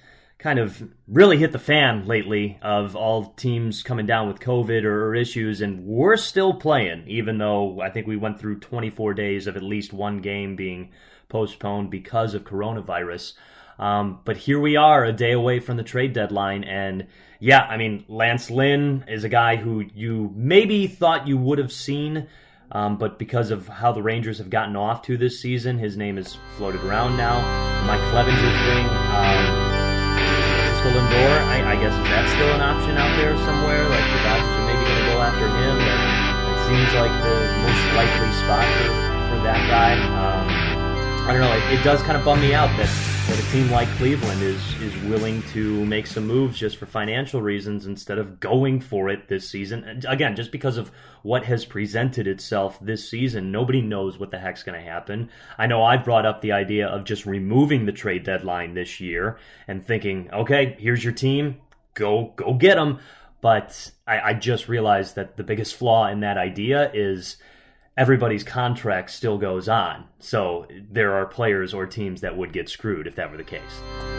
[0.46, 5.16] kind of really hit the fan lately of all teams coming down with COVID or,
[5.16, 9.58] issues, and we're still playing, even though I think we went through 24 days of
[9.58, 10.92] at least one game being
[11.30, 13.34] postponed because of coronavirus.
[13.80, 17.08] Um, but here we are, a day away from the trade deadline, and
[17.40, 21.72] yeah, I mean, Lance Lynn is a guy who you maybe thought you would have
[21.72, 22.28] seen.
[22.72, 26.20] Um, but because of how the Rangers have gotten off to this season, his name
[26.20, 27.42] is floated around now.
[27.88, 29.65] Mike Clevinger thing, um,
[30.92, 33.88] Lindor, I, I, guess is that still an option out there somewhere?
[33.90, 35.76] Like the Dodgers are maybe going to go after him.
[35.82, 36.02] And
[36.54, 38.92] it seems like the most likely spot for,
[39.34, 39.98] for that guy.
[39.98, 40.46] Um,
[41.26, 41.54] I don't know.
[41.54, 44.62] It, it does kind of bum me out that that a team like Cleveland is
[44.82, 49.28] is willing to make some moves just for financial reasons instead of going for it
[49.28, 50.04] this season.
[50.08, 50.92] Again, just because of
[51.24, 55.30] what has presented itself this season, nobody knows what the heck's going to happen.
[55.58, 59.40] I know I've brought up the idea of just removing the trade deadline this year
[59.68, 61.58] and thinking, okay, here's your team,
[61.96, 63.00] go go get them.
[63.42, 67.38] But I, I just realized that the biggest flaw in that idea is
[67.98, 70.06] everybody's contract still goes on.
[70.20, 74.15] So there are players or teams that would get screwed if that were the case.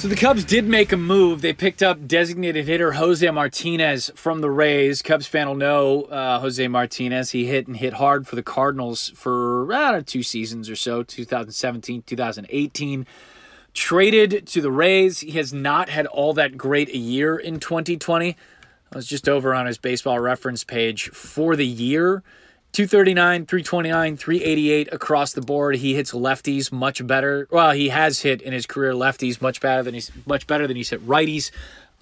[0.00, 1.42] So the Cubs did make a move.
[1.42, 5.02] They picked up designated hitter Jose Martinez from the Rays.
[5.02, 7.32] Cubs fan will know uh, Jose Martinez.
[7.32, 12.04] He hit and hit hard for the Cardinals for uh, two seasons or so, 2017,
[12.06, 13.06] 2018.
[13.74, 15.20] Traded to the Rays.
[15.20, 18.38] He has not had all that great a year in 2020.
[18.90, 22.22] I was just over on his baseball reference page for the year.
[22.72, 25.76] 239, 329, 388 across the board.
[25.76, 27.48] He hits lefties much better.
[27.50, 30.76] Well, he has hit in his career lefties much better than he's much better than
[30.76, 31.50] he's hit righties.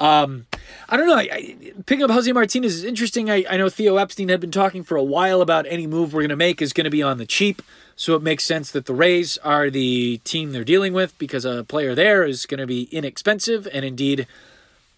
[0.01, 0.47] Um,
[0.89, 1.17] I don't know.
[1.17, 3.31] I, I, picking up Jose Martinez is interesting.
[3.31, 6.21] I, I know Theo Epstein had been talking for a while about any move we're
[6.21, 7.63] going to make is going to be on the cheap.
[7.97, 11.65] So it makes sense that the Rays are the team they're dealing with because a
[11.65, 13.67] player there is going to be inexpensive.
[13.73, 14.29] And indeed,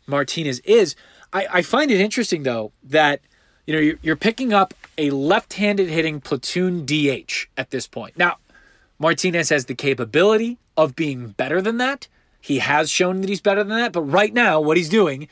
[0.07, 0.97] Martinez is.
[1.33, 3.21] I, I find it interesting, though, that
[3.67, 8.19] you know, you're picking up a left handed hitting platoon DH at this point.
[8.19, 8.39] Now,
[8.99, 12.07] Martinez has the capability of being better than that.
[12.41, 13.93] He has shown that he's better than that.
[13.93, 15.29] But right now, what he's doing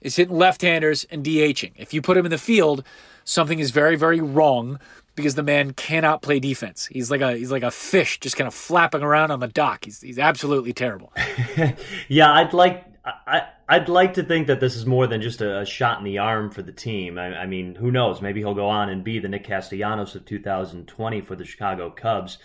[0.00, 1.72] is hitting left handers and DHing.
[1.76, 2.84] If you put him in the field,
[3.24, 4.78] something is very, very wrong
[5.14, 6.86] because the man cannot play defense.
[6.86, 9.86] He's like a he's like a fish just kind of flapping around on the dock.
[9.86, 11.12] He's he's absolutely terrible.
[12.08, 15.64] yeah, I'd like I, I'd like to think that this is more than just a,
[15.64, 17.18] shot in the arm for the team.
[17.18, 18.20] I, I, mean, who knows?
[18.20, 22.38] Maybe he'll go on and be the Nick Castellanos of 2020 for the Chicago Cubs.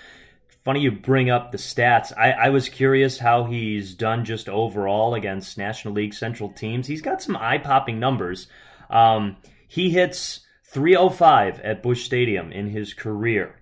[0.63, 2.15] funny you bring up the stats.
[2.15, 6.86] I, I was curious how he's done just overall against National League Central teams.
[6.86, 8.47] He's got some eye popping numbers.
[8.89, 13.56] Um, he hits 305 at Busch Stadium in his career.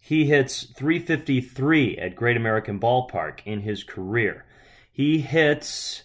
[0.00, 4.46] He hits 353 at Great American Ballpark in his career.
[4.90, 6.04] He hits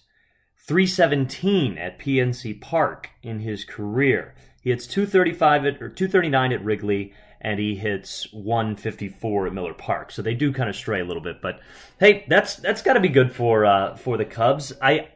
[0.66, 4.34] 317 at PNC Park in his career.
[4.62, 10.12] He hits 235 at, or 239 at Wrigley and he hits 154 at Miller Park.
[10.12, 11.60] So they do kind of stray a little bit, but
[12.00, 14.74] hey, that's that's got to be good for uh, for the Cubs.
[14.82, 15.10] I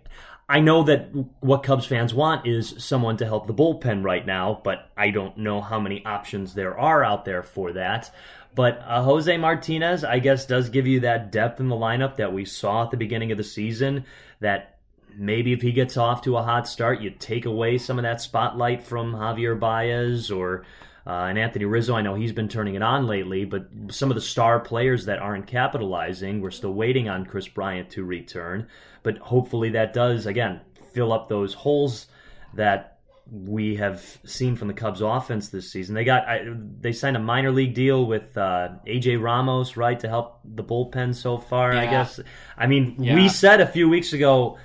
[0.48, 1.10] I know that
[1.40, 5.38] what Cubs fans want is someone to help the bullpen right now, but I don't
[5.40, 8.14] know how many options there are out there for that.
[8.54, 12.34] But uh, Jose Martinez, I guess, does give you that depth in the lineup that
[12.34, 14.06] we saw at the beginning of the season.
[14.40, 14.79] That
[15.20, 18.22] maybe if he gets off to a hot start, you take away some of that
[18.22, 20.66] spotlight from Javier Baez or
[21.06, 24.16] uh, and Anthony Rizzo, I know he's been turning it on lately, but some of
[24.16, 28.68] the star players that aren't capitalizing, we're still waiting on Kris Bryant to return.
[29.02, 30.62] But hopefully that does, again,
[30.94, 32.08] fill up those holes
[32.54, 33.00] that
[33.32, 35.96] we have seen from the Cubs offense this season.
[35.96, 36.46] They got I,
[36.80, 41.16] they signed a minor league deal with uh, AJ Ramos, right, to help the bullpen
[41.16, 41.74] so far.
[41.74, 41.82] Yeah.
[41.82, 42.20] I guess.
[42.58, 43.16] I mean, yeah.
[43.16, 44.58] we said a few weeks ago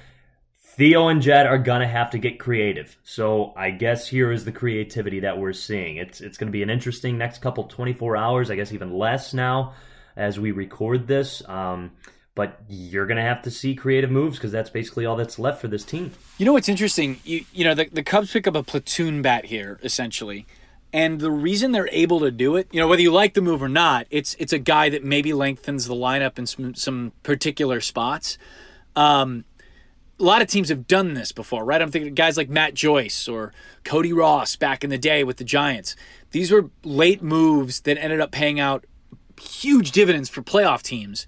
[0.77, 2.97] Theo and Jed are gonna have to get creative.
[3.05, 5.99] So I guess here is the creativity that we're seeing.
[5.99, 8.51] It's it's gonna be an interesting next couple 24 hours.
[8.51, 9.75] I guess even less now
[10.17, 11.49] as we record this.
[11.49, 11.93] Um,
[12.35, 15.69] but you're to have to see creative moves because that's basically all that's left for
[15.69, 16.11] this team.
[16.39, 17.21] You know what's interesting?
[17.23, 20.45] You you know the, the Cubs pick up a platoon bat here essentially,
[20.93, 23.63] and the reason they're able to do it, you know, whether you like the move
[23.63, 27.81] or not, it's it's a guy that maybe lengthens the lineup in some some particular
[27.81, 28.39] spots.
[28.97, 29.45] Um,
[30.19, 31.83] a lot of teams have done this before, right?
[31.83, 35.45] I'm thinking guys like Matt Joyce or Cody Ross back in the day with the
[35.45, 35.97] Giants.
[36.31, 38.85] These were late moves that ended up paying out
[39.41, 41.27] huge dividends for playoff teams.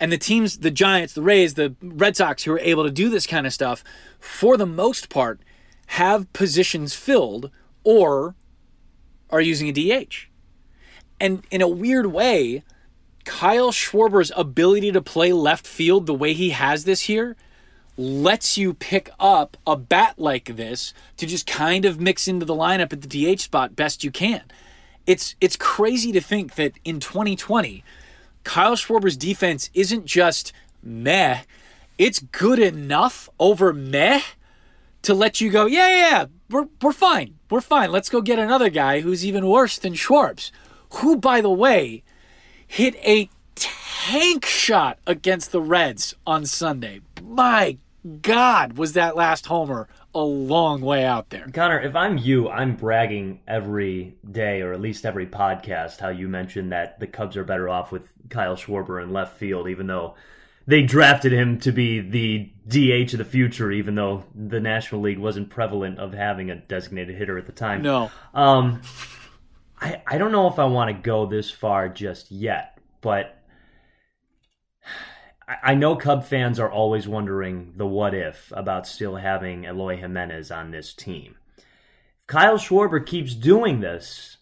[0.00, 3.08] And the teams, the Giants, the Rays, the Red Sox, who are able to do
[3.08, 3.84] this kind of stuff,
[4.18, 5.40] for the most part,
[5.88, 7.50] have positions filled
[7.84, 8.34] or
[9.30, 10.28] are using a DH.
[11.20, 12.64] And in a weird way,
[13.24, 17.36] Kyle Schwarber's ability to play left field the way he has this year
[17.96, 22.54] lets you pick up a bat like this to just kind of mix into the
[22.54, 24.42] lineup at the DH spot best you can.
[25.06, 27.84] It's it's crazy to think that in 2020,
[28.44, 30.52] Kyle Schwarber's defense isn't just
[30.82, 31.40] meh,
[31.98, 34.22] it's good enough over meh
[35.02, 37.38] to let you go, yeah, yeah, yeah, we're, we're fine.
[37.50, 37.90] We're fine.
[37.90, 40.50] Let's go get another guy who's even worse than Schwarbs,
[40.90, 42.04] who, by the way,
[42.66, 43.28] hit a
[44.04, 47.78] tank shot against the Reds on Sunday my
[48.20, 51.46] God, was that last homer a long way out there.
[51.54, 56.28] Connor, if I'm you, I'm bragging every day or at least every podcast how you
[56.28, 60.16] mentioned that the Cubs are better off with Kyle Schwarber in left field, even though
[60.66, 65.18] they drafted him to be the DH of the future, even though the National League
[65.18, 67.82] wasn't prevalent of having a designated hitter at the time.
[67.82, 68.10] No.
[68.34, 68.82] Um,
[69.80, 73.41] I, I don't know if I want to go this far just yet, but
[75.62, 80.50] I know Cub fans are always wondering the what if about still having Eloy Jimenez
[80.50, 81.36] on this team.
[81.56, 84.38] If Kyle Schwarber keeps doing this,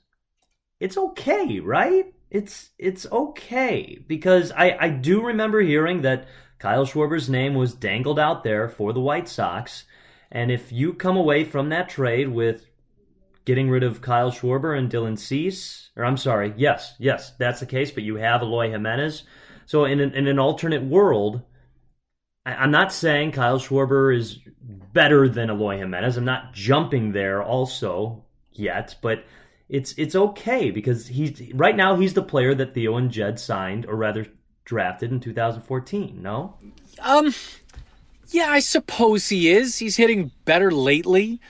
[0.79, 2.12] it's okay, right?
[2.31, 8.18] It's it's okay because I, I do remember hearing that Kyle Schwarber's name was dangled
[8.18, 9.85] out there for the White Sox,
[10.31, 12.66] and if you come away from that trade with
[13.44, 17.66] getting rid of Kyle Schwarber and Dylan Cease, or I'm sorry, yes, yes, that's the
[17.66, 19.25] case, but you have Eloy Jimenez
[19.70, 21.42] so in an, in an alternate world,
[22.44, 24.40] I, am not saying Kyle Schwarber is
[24.92, 26.16] better than Eloy Jimenez.
[26.16, 29.24] I'm not jumping there also yet, but
[29.68, 33.87] it's it's okay because he's right now he's the player that Theo and Jed signed,
[33.87, 34.26] or rather
[34.64, 36.20] drafted in 2014.
[36.20, 36.56] No.
[36.98, 37.33] Um.
[38.30, 39.78] Yeah, I suppose he is.
[39.78, 41.40] He's hitting better lately.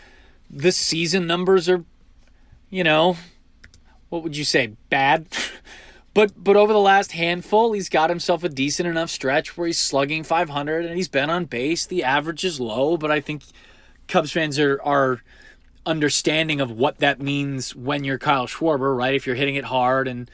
[0.51, 1.87] The season numbers are,
[2.69, 3.17] you know,
[4.11, 4.77] what would you say?
[4.91, 5.27] Bad.
[6.13, 9.79] But but over the last handful, he's got himself a decent enough stretch where he's
[9.79, 11.87] slugging 500 and he's been on base.
[11.87, 13.43] The average is low, but I think
[14.09, 15.23] Cubs fans are are
[15.87, 19.15] understanding of what that means when you're Kyle Schwarber, right?
[19.15, 20.31] If you're hitting it hard and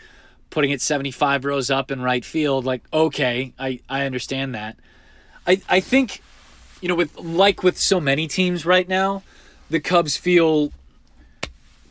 [0.51, 4.77] putting it 75 rows up in right field, like okay, I I understand that.
[5.47, 6.23] I I think
[6.81, 9.23] you know with like with so many teams right now,
[9.69, 10.73] the Cubs feel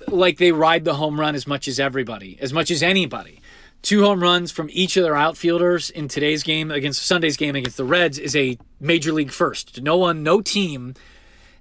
[0.08, 3.42] like they ride the home run as much as everybody, as much as anybody
[3.86, 7.78] two home runs from each of their outfielders in today's game against Sunday's game against
[7.78, 9.80] the Reds is a major league first.
[9.82, 10.96] No one, no team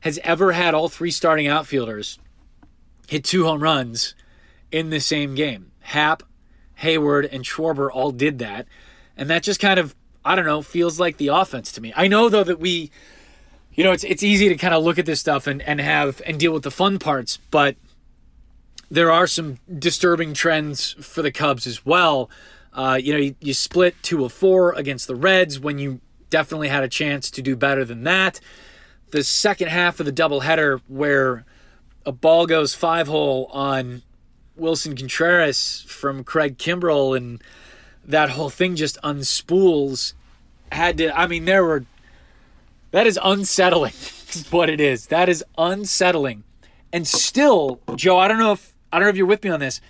[0.01, 2.19] has ever had all three starting outfielders
[3.07, 4.15] hit two home runs
[4.73, 5.71] in the same game.
[5.81, 6.23] Happ,
[6.81, 8.67] Heyward, and Schwarber all did that.
[9.19, 9.95] And that just kind of,
[10.25, 11.93] I don't know, feels like the offense to me.
[11.95, 12.91] I know though that we,
[13.75, 16.23] you know, it's it's easy to kind of look at this stuff and, and have
[16.25, 17.77] and deal with the fun parts, but
[18.95, 22.31] there are some disturbing trends for the Cubs as well.
[22.73, 26.69] Uh, you know, you, you split two of four against the Reds when you definitely
[26.69, 28.41] had a chance to do better than that.
[29.11, 31.45] The second half of the doubleheader, where
[32.07, 34.03] a ball goes five hole on
[34.59, 37.43] Willson Contreras from Craig Kimbrel, and
[38.05, 40.15] that whole thing just unspools.
[40.71, 41.85] Had to, I mean, there were,
[42.93, 43.93] that is unsettling,
[44.31, 45.07] is what it is.
[45.07, 46.45] That is unsettling.
[46.93, 49.59] And still, Joe, I don't know if, I don't know if you're with me on
[49.59, 49.81] this.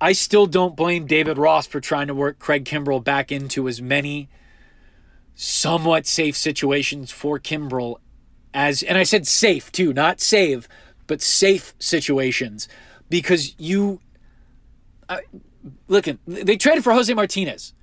[0.00, 3.82] I still don't blame David Ross for trying to work Craig Kimbrel back into as
[3.82, 4.30] many
[5.34, 7.96] somewhat safe situations for Kimbrel
[8.54, 10.66] as, and I said safe too, not save,
[11.06, 12.68] but safe situations
[13.10, 14.00] because you,
[15.10, 15.18] uh,
[15.86, 17.74] look, they traded for Jose Martinez,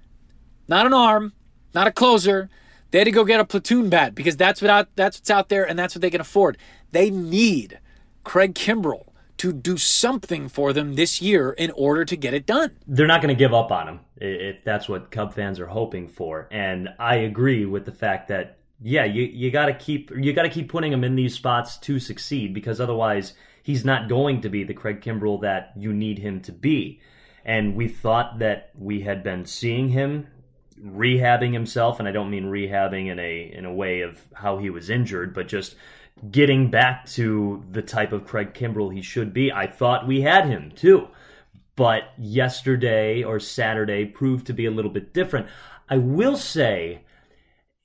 [0.68, 1.34] not an arm,
[1.76, 2.50] not a closer.
[2.90, 5.50] They had to go get a platoon bat because that's what out, that's what's out
[5.50, 6.58] there and that's what they can afford.
[6.92, 7.78] They need
[8.24, 12.72] Craig Kimbrel to do something for them this year in order to get it done.
[12.88, 16.08] They're not going to give up on him if that's what Cub fans are hoping
[16.08, 16.48] for.
[16.52, 20.44] And I agree with the fact that yeah, you you got to keep you got
[20.44, 23.34] to keep putting him in these spots to succeed because otherwise
[23.64, 27.00] he's not going to be the Craig Kimbrel that you need him to be.
[27.46, 30.28] And we thought that we had been seeing him
[30.84, 34.70] rehabbing himself and I don't mean rehabbing in a in a way of how he
[34.70, 35.76] was injured, but just
[36.32, 39.52] getting back to the type of Craig Kimbrel he should be.
[39.52, 41.08] I thought we had him too.
[41.76, 45.48] But yesterday or Saturday proved to be a little bit different.
[45.90, 47.02] I will say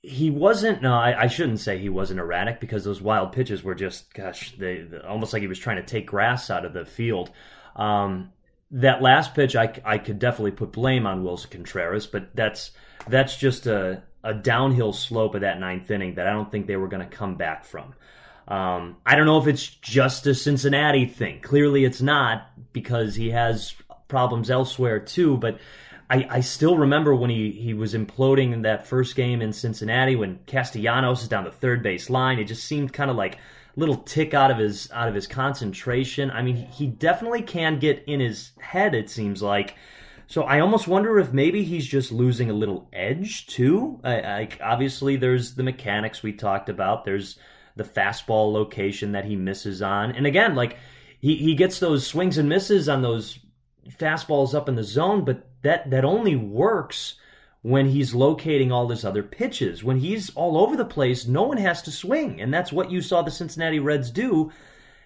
[0.01, 3.75] he wasn't no I, I, shouldn't say he wasn't erratic because those wild pitches were
[3.75, 6.85] just gosh they, they almost like he was trying to take grass out of the
[6.85, 7.29] field
[7.75, 8.31] um,
[8.71, 12.71] that last pitch I, I could definitely put blame on Willson Contreras but that's
[13.07, 16.77] that's just a, a downhill slope of that ninth inning that I don't think they
[16.77, 17.93] were going to come back from
[18.47, 23.31] um, I don't know if it's just a Cincinnati thing clearly it's not because he
[23.31, 23.73] has
[24.07, 25.59] problems elsewhere too but
[26.11, 30.17] I, I still remember when he, he was imploding in that first game in Cincinnati
[30.17, 32.37] when Castellanos is down the third base line.
[32.37, 33.39] It just seemed kind of like a
[33.77, 36.29] little tick out of his out of his concentration.
[36.29, 38.93] I mean, he definitely can get in his head.
[38.93, 39.75] It seems like.
[40.27, 44.01] So I almost wonder if maybe he's just losing a little edge too.
[44.03, 47.05] Like obviously, there's the mechanics we talked about.
[47.05, 47.37] There's
[47.75, 50.77] the fastball location that he misses on, and again, like
[51.19, 53.39] he he gets those swings and misses on those
[53.89, 57.15] fastballs up in the zone, but that that only works
[57.61, 59.83] when he's locating all his other pitches.
[59.83, 63.01] When he's all over the place, no one has to swing, and that's what you
[63.01, 64.51] saw the Cincinnati Reds do,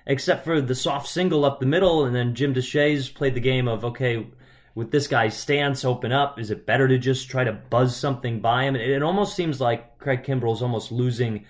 [0.07, 3.67] except for the soft single up the middle, and then Jim Deshaies played the game
[3.67, 4.27] of okay.
[4.73, 8.41] With this guy's stance open up, is it better to just try to buzz something
[8.41, 8.75] by him?
[8.75, 11.45] It, almost seems like Craig Kimbrel's almost losing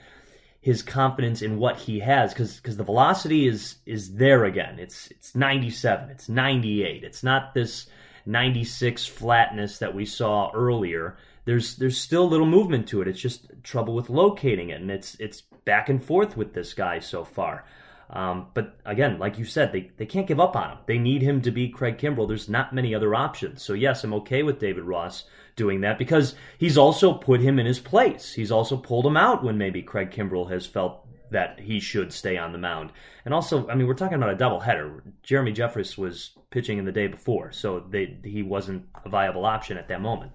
[0.66, 4.80] his confidence in what he has because because the velocity is is there again.
[4.80, 7.03] It's it's 97, it's 98.
[7.03, 7.86] It's not this
[8.26, 11.18] 96 flatness that we saw earlier.
[11.45, 13.07] There's there's still a little movement to it.
[13.07, 16.97] It's just trouble with locating it, and it's it's back and forth with this guy
[16.97, 17.63] so far.
[18.09, 20.78] Um, but again, like you said, they, they can't give up on him.
[20.88, 22.28] They need him to be Craig Kimbrel.
[22.28, 23.63] There's not many other options.
[23.63, 25.26] So, yes, I'm okay with David Ross
[25.56, 28.34] doing that because he's also put him in his place.
[28.34, 32.38] He's also pulled him out when maybe Craig Kimbrel has felt that he should stay
[32.38, 32.91] on the mound.
[33.24, 35.01] And also, I mean, we're talking about a doubleheader.
[35.24, 39.78] Jeremy Jeffress was pitching in the day before, so they, he wasn't a viable option
[39.78, 40.32] at that moment.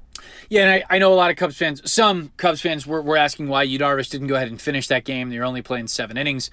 [0.48, 3.16] Yeah, and I, I, know a lot of Cubs fans, some Cubs fans were, were
[3.16, 5.30] asking why Yu Darvish didn't go ahead and finish that game.
[5.30, 6.50] They're only playing seven innings.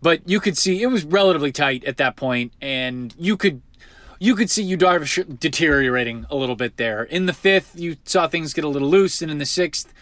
[0.00, 3.60] But you could see it was relatively tight at that point, and you could
[4.22, 7.02] you could see Yu Darvish deteriorating a little bit there.
[7.02, 9.92] In the fifth, you saw things get a little loose, and in the sixth,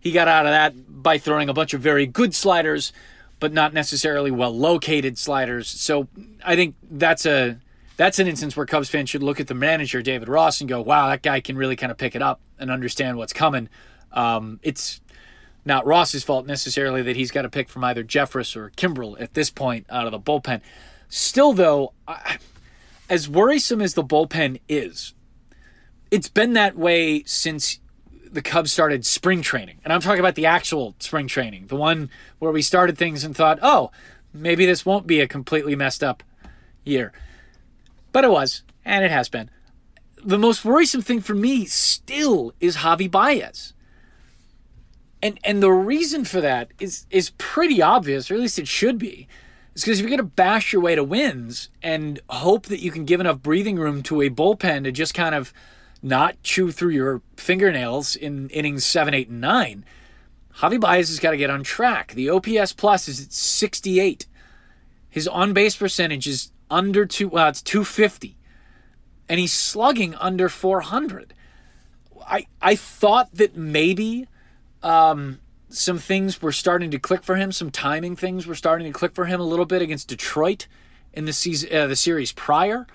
[0.00, 2.92] he got out of that by throwing a bunch of very good sliders,
[3.38, 5.68] but not necessarily well located sliders.
[5.68, 6.08] So
[6.44, 7.60] I think that's a
[7.96, 10.82] that's an instance where Cubs fans should look at the manager David Ross and go,
[10.82, 13.68] "Wow, that guy can really kind of pick it up and understand what's coming."
[14.12, 15.00] Um, it's
[15.64, 19.34] not Ross's fault necessarily that he's got to pick from either Jeffress or Kimbrel at
[19.34, 20.62] this point out of the bullpen.
[21.08, 22.38] Still, though, I,
[23.08, 25.14] as worrisome as the bullpen is,
[26.10, 27.80] it's been that way since
[28.30, 29.78] the Cubs started spring training.
[29.84, 33.34] And I'm talking about the actual spring training, the one where we started things and
[33.34, 33.90] thought, oh,
[34.32, 36.22] maybe this won't be a completely messed up
[36.84, 37.12] year.
[38.12, 39.50] But it was, and it has been.
[40.22, 43.72] The most worrisome thing for me still is Javi Baez.
[45.22, 48.98] And and the reason for that is is pretty obvious, or at least it should
[48.98, 49.26] be.
[49.84, 53.04] Because if you're going to bash your way to wins and hope that you can
[53.04, 55.52] give enough breathing room to a bullpen to just kind of
[56.02, 59.84] not chew through your fingernails in innings seven, eight, and nine.
[60.56, 62.12] Javi Baez has got to get on track.
[62.12, 64.26] The OPS plus is at 68.
[65.08, 68.36] His on base percentage is under two, well, it's 250.
[69.28, 71.34] And he's slugging under 400.
[72.26, 74.26] I, I thought that maybe
[74.82, 75.38] um,
[75.68, 79.14] some things were starting to click for him, some timing things were starting to click
[79.14, 80.66] for him a little bit against Detroit
[81.12, 82.86] in the season, uh, the series prior.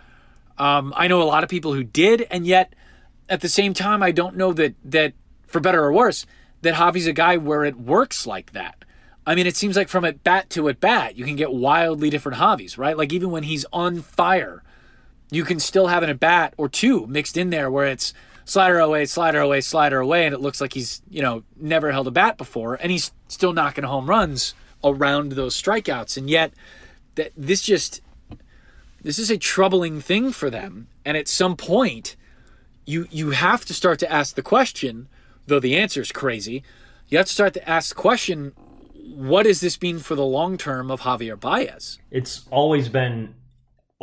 [0.57, 2.73] Um, I know a lot of people who did, and yet
[3.29, 5.13] at the same time, I don't know that that
[5.47, 6.25] for better or worse
[6.61, 8.83] that Javi's a guy where it works like that.
[9.25, 12.09] I mean, it seems like from at bat to at bat, you can get wildly
[12.09, 12.97] different Javis, right?
[12.97, 14.63] Like even when he's on fire,
[15.31, 18.13] you can still have an at bat or two mixed in there where it's
[18.45, 22.07] slider away, slider away, slider away, and it looks like he's you know never held
[22.07, 26.53] a bat before, and he's still knocking home runs around those strikeouts, and yet
[27.15, 28.01] that this just
[29.01, 32.15] this is a troubling thing for them, and at some point,
[32.85, 35.07] you you have to start to ask the question,
[35.47, 36.63] though the answer is crazy.
[37.09, 38.53] You have to start to ask the question,
[38.93, 41.99] what does this mean for the long term of Javier Baez?
[42.11, 43.35] It's always been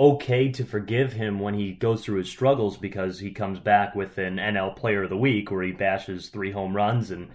[0.01, 4.17] okay to forgive him when he goes through his struggles because he comes back with
[4.19, 7.29] an NL Player of the Week where he bashes three home runs and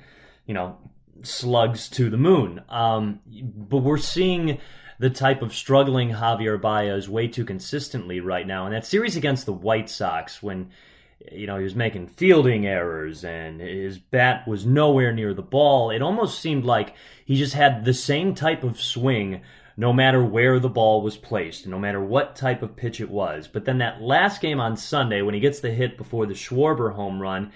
[0.48, 0.78] you know
[1.22, 2.62] slugs to the moon.
[2.68, 3.22] Um,
[3.56, 4.60] but we're seeing
[4.98, 8.66] the type of struggling Javier Baez way too consistently right now.
[8.66, 10.72] And that series against the White Sox when
[11.32, 15.90] you know, he was making fielding errors and his bat was nowhere near the ball.
[15.90, 16.96] It almost seemed like
[17.26, 19.42] he just had the same type of swing
[19.78, 23.48] no matter where the ball was placed, no matter what type of pitch it was.
[23.48, 26.94] But then that last game on Sunday, when he gets the hit before the Schwarber
[26.94, 27.52] home run,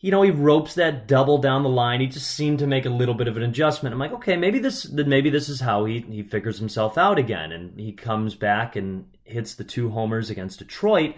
[0.00, 2.00] you know, he ropes that double down the line.
[2.00, 3.92] He just seemed to make a little bit of an adjustment.
[3.92, 7.50] I'm like, okay, maybe this, maybe this is how he he figures himself out again,
[7.52, 11.14] and he comes back and hits the two homers against Detroit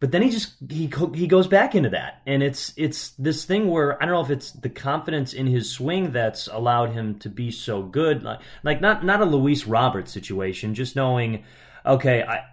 [0.00, 3.68] but then he just he he goes back into that and it's it's this thing
[3.68, 7.28] where i don't know if it's the confidence in his swing that's allowed him to
[7.28, 11.44] be so good like like not not a luis roberts situation just knowing
[11.86, 12.44] okay i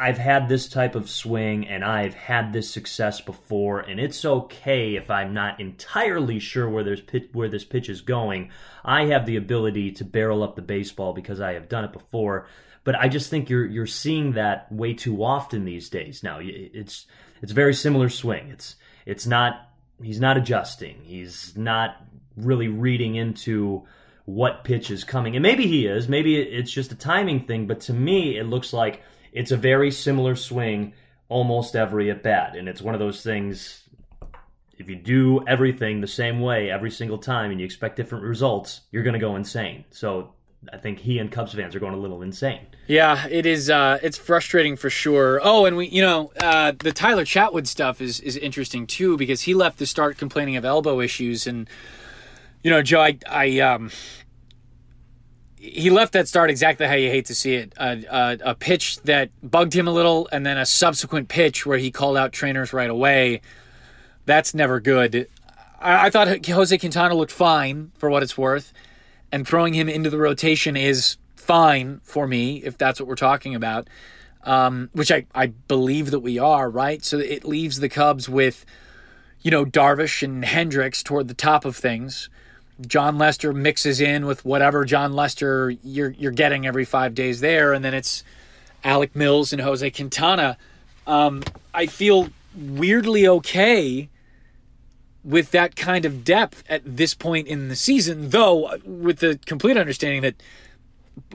[0.00, 4.94] I've had this type of swing and I've had this success before, and it's okay
[4.94, 8.50] if I'm not entirely sure where there's pitch, where this pitch is going.
[8.84, 12.46] I have the ability to barrel up the baseball because I have done it before.
[12.84, 16.22] But I just think you're you're seeing that way too often these days.
[16.22, 17.06] Now it's
[17.42, 18.48] it's very similar swing.
[18.48, 18.76] It's
[19.06, 19.68] it's not
[20.02, 21.02] he's not adjusting.
[21.02, 21.96] He's not
[22.36, 23.86] really reading into
[24.24, 25.36] what pitch is coming.
[25.36, 26.08] And maybe he is.
[26.08, 27.66] Maybe it's just a timing thing.
[27.66, 29.02] But to me, it looks like
[29.32, 30.92] it's a very similar swing
[31.28, 32.54] almost every at bat.
[32.54, 33.84] And it's one of those things.
[34.78, 38.82] If you do everything the same way every single time and you expect different results,
[38.92, 39.84] you're going to go insane.
[39.90, 40.34] So
[40.72, 42.66] I think he and Cubs fans are going a little insane.
[42.86, 43.70] Yeah, it is.
[43.70, 45.40] Uh, it's frustrating for sure.
[45.42, 49.42] Oh, and we, you know, uh, the Tyler Chatwood stuff is is interesting too because
[49.42, 51.68] he left to start complaining of elbow issues, and
[52.62, 53.90] you know, Joe, I, I um,
[55.56, 57.72] he left that start exactly how you hate to see it.
[57.78, 61.78] A, a, a pitch that bugged him a little, and then a subsequent pitch where
[61.78, 63.42] he called out trainers right away.
[64.26, 65.28] That's never good.
[65.80, 68.72] I, I thought Jose Quintana looked fine for what it's worth
[69.32, 73.54] and throwing him into the rotation is fine for me if that's what we're talking
[73.54, 73.88] about.
[74.44, 77.04] Um, which I, I believe that we are, right?
[77.04, 78.64] So it leaves the Cubs with,
[79.42, 82.30] you know, Darvish and Hendricks toward the top of things.
[82.86, 87.72] Jon Lester mixes in with whatever Jon Lester you're you're getting every five days there,
[87.72, 88.22] and then it's
[88.84, 90.56] Alec Mills and Jose Quintana.
[91.06, 91.42] Um,
[91.74, 94.08] I feel weirdly okay
[95.24, 99.38] with that kind of depth at this point in the season, though uh, with the
[99.46, 100.34] complete understanding that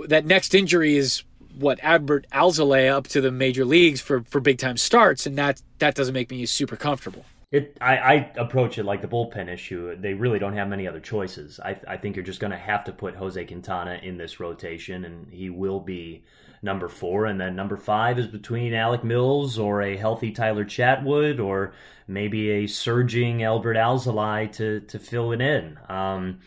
[0.08, 1.24] that next injury is
[1.58, 5.62] what Adbert Alzolay up to the major leagues for for big time starts, and that
[5.80, 7.26] that doesn't make me super comfortable.
[7.52, 9.96] It, I, I approach it like the bullpen issue.
[9.96, 11.60] They really don't have many other choices.
[11.60, 15.06] I, I think you're just going to have to put Jose Quintana in this rotation,
[15.06, 16.24] and he will be
[16.64, 17.26] number four.
[17.26, 21.74] And then number five is between Alec Mills or a healthy Tyler Chatwood or
[22.08, 25.78] maybe a surging Adbert Alzolay to, to fill it in.
[25.90, 26.40] Um,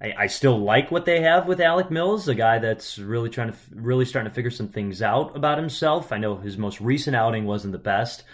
[0.00, 3.52] I, I, still like what they have with Alec Mills, a guy that's really trying
[3.52, 6.12] to really starting to figure some things out about himself.
[6.12, 8.24] I know his most recent outing wasn't the best.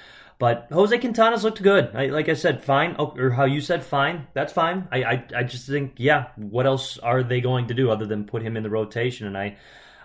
[0.40, 1.94] But Jose Quintana's looked good.
[1.94, 2.96] I, like I said, fine.
[2.98, 4.26] Oh, or how you said, fine.
[4.32, 4.88] That's fine.
[4.90, 6.28] I, I, I just think, yeah.
[6.36, 9.26] What else are they going to do other than put him in the rotation?
[9.26, 9.58] And I,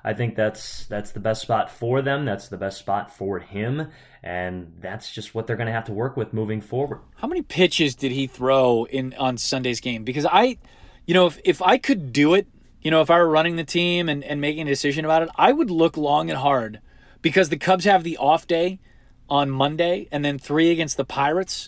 [0.06, 2.26] I think that's that's the best spot for them.
[2.26, 3.88] That's the best spot for him,
[4.22, 7.00] and that's just what they're going to have to work with moving forward.
[7.16, 10.04] How many pitches did he throw in on Sunday's game?
[10.04, 10.60] Because I,
[11.08, 12.46] you know, if if I could do it,
[12.84, 15.30] you know, if I were running the team and, and making a decision about it,
[15.36, 16.82] I would look long and hard
[17.24, 18.80] because the Cubs have the off day
[19.28, 21.68] on Monday and then three against the Pirates,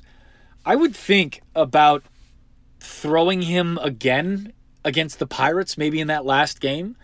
[0.64, 2.04] I would think about
[2.80, 4.54] throwing him again
[4.86, 6.96] against the Pirates, maybe in that last game.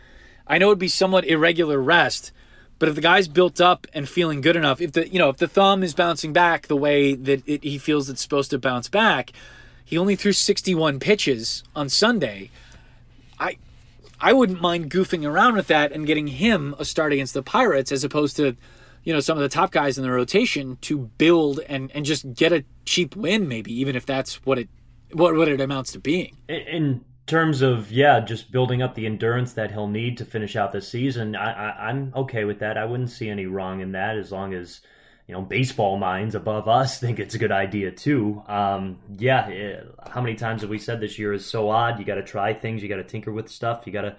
[0.47, 2.31] I know it'd be somewhat irregular rest,
[2.79, 5.37] but if the guy's built up and feeling good enough, if the you know if
[5.37, 8.89] the thumb is bouncing back the way that it, he feels it's supposed to bounce
[8.89, 9.31] back,
[9.85, 12.49] he only threw 61 pitches on Sunday.
[13.39, 13.57] I
[14.19, 17.91] I wouldn't mind goofing around with that and getting him a start against the Pirates
[17.91, 18.57] as opposed to
[19.03, 22.33] you know some of the top guys in the rotation to build and and just
[22.33, 24.67] get a cheap win maybe even if that's what it
[25.13, 26.35] what what it amounts to being.
[26.49, 30.71] In terms of yeah, just building up the endurance that he'll need to finish out
[30.71, 32.77] the season, I, I'm okay with that.
[32.77, 34.81] I wouldn't see any wrong in that as long as
[35.27, 38.43] you know baseball minds above us think it's a good idea too.
[38.47, 41.99] Um, yeah, it, how many times have we said this year is so odd?
[41.99, 44.15] You got to try things, you got to tinker with stuff, you got to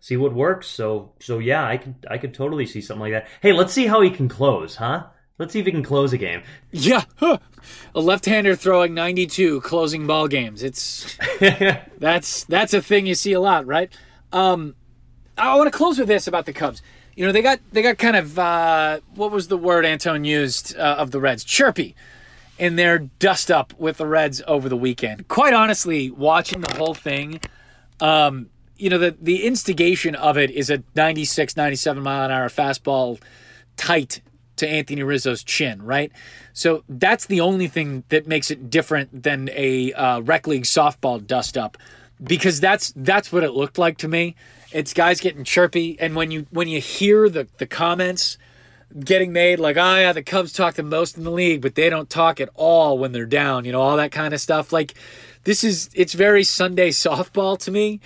[0.00, 0.66] see what works.
[0.66, 3.28] So so yeah, I could I could totally see something like that.
[3.42, 5.06] Hey, let's see how he can close, huh?
[5.38, 6.42] Let's see if he can close a game.
[6.72, 7.38] Yeah, huh.
[7.94, 10.62] a left-hander throwing 92, closing ball games.
[10.62, 11.18] It's
[11.98, 13.92] that's that's a thing you see a lot, right?
[14.32, 14.74] Um,
[15.36, 16.80] I want to close with this about the Cubs.
[17.14, 20.76] You know, they got they got kind of uh, what was the word Anton used
[20.76, 21.44] uh, of the Reds?
[21.44, 21.94] Chirpy
[22.58, 25.28] in their dust up with the Reds over the weekend.
[25.28, 27.40] Quite honestly, watching the whole thing,
[28.00, 32.48] um, you know, the the instigation of it is a 96, 97 mile an hour
[32.48, 33.20] fastball
[33.76, 34.20] tight
[34.56, 36.12] to Anthony Rizzo's chin, right?
[36.52, 41.24] So that's the only thing that makes it different than a uh, rec league softball
[41.24, 41.76] dust up,
[42.22, 44.34] because that's that's what it looked like to me.
[44.72, 48.38] It's guys getting chirpy, and when you when you hear the the comments
[48.98, 51.90] getting made like, oh yeah, the Cubs talk the most in the league, but they
[51.90, 54.72] don't talk at all when they're down, you know, all that kind of stuff.
[54.72, 54.94] Like
[55.44, 58.00] this is it's very Sunday softball to me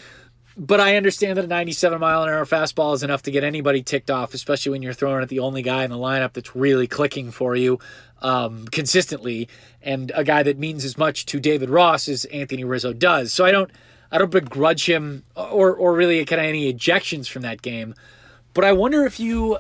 [0.61, 3.83] but I understand that a 97 mile an hour fastball is enough to get anybody
[3.83, 6.87] ticked off, especially when you're throwing at the only guy in the lineup that's really
[6.87, 7.79] clicking for you
[8.21, 9.49] um, consistently,
[9.81, 13.33] and a guy that means as much to David Ross as Anthony Rizzo does.
[13.33, 13.71] So I don't,
[14.13, 17.95] I don't begrudge him or or really kind of any ejections from that game,
[18.53, 19.59] but I wonder if you.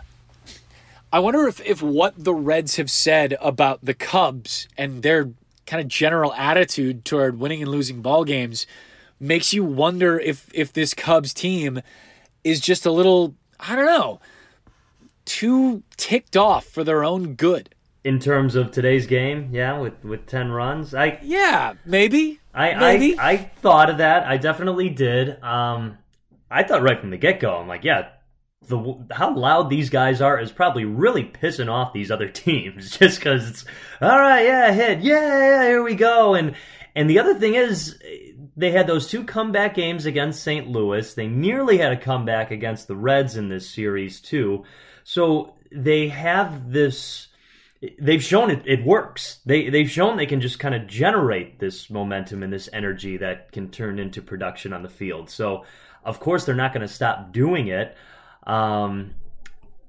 [1.12, 5.30] I wonder if, if what the Reds have said about the Cubs and their
[5.66, 8.64] kind of general attitude toward winning and losing ball games
[9.20, 11.80] makes you wonder if if this Cubs team
[12.42, 14.20] is just a little I don't know
[15.24, 17.74] too ticked off for their own good.
[18.02, 23.18] In terms of today's game, yeah, with with ten runs, I yeah maybe I maybe.
[23.18, 24.26] I, I thought of that.
[24.26, 25.42] I definitely did.
[25.42, 25.98] Um,
[26.50, 28.08] I thought right from the get go, I'm like, yeah,
[28.66, 32.96] the how loud these guys are is probably really pissing off these other teams.
[32.98, 33.64] Just because it's
[34.00, 36.54] all right, yeah, hit, yeah, yeah, here we go, and
[36.96, 37.98] and the other thing is
[38.60, 40.68] they had those two comeback games against St.
[40.68, 41.14] Louis.
[41.14, 44.64] They nearly had a comeback against the Reds in this series, too.
[45.02, 47.28] So they have this.
[47.98, 49.40] They've shown it, it works.
[49.46, 53.52] They, they've shown they can just kind of generate this momentum and this energy that
[53.52, 55.30] can turn into production on the field.
[55.30, 55.64] So,
[56.04, 57.96] of course, they're not going to stop doing it.
[58.46, 59.14] Um,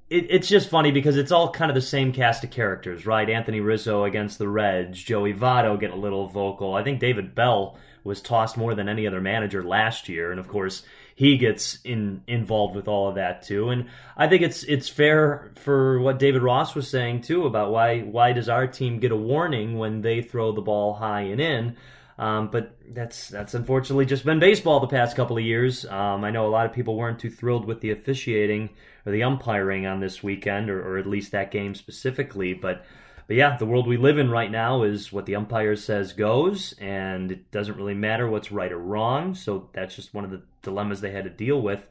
[0.08, 3.28] it, it's just funny because it's all kind of the same cast of characters, right?
[3.28, 6.74] Anthony Rizzo against the Reds, Joey Votto get a little vocal.
[6.74, 10.48] I think David Bell was tossed more than any other manager last year, and of
[10.48, 10.82] course
[11.14, 13.70] he gets in involved with all of that too.
[13.70, 18.00] And I think it's it's fair for what David Ross was saying too about why
[18.00, 21.76] why does our team get a warning when they throw the ball high and in.
[22.18, 25.84] Um, but that's that's unfortunately just been baseball the past couple of years.
[25.86, 28.70] Um, I know a lot of people weren't too thrilled with the officiating
[29.04, 32.52] or the umpiring on this weekend, or, or at least that game specifically.
[32.52, 32.84] But
[33.32, 36.74] but yeah, the world we live in right now is what the umpire says goes,
[36.78, 39.34] and it doesn't really matter what's right or wrong.
[39.34, 41.82] So that's just one of the dilemmas they had to deal with.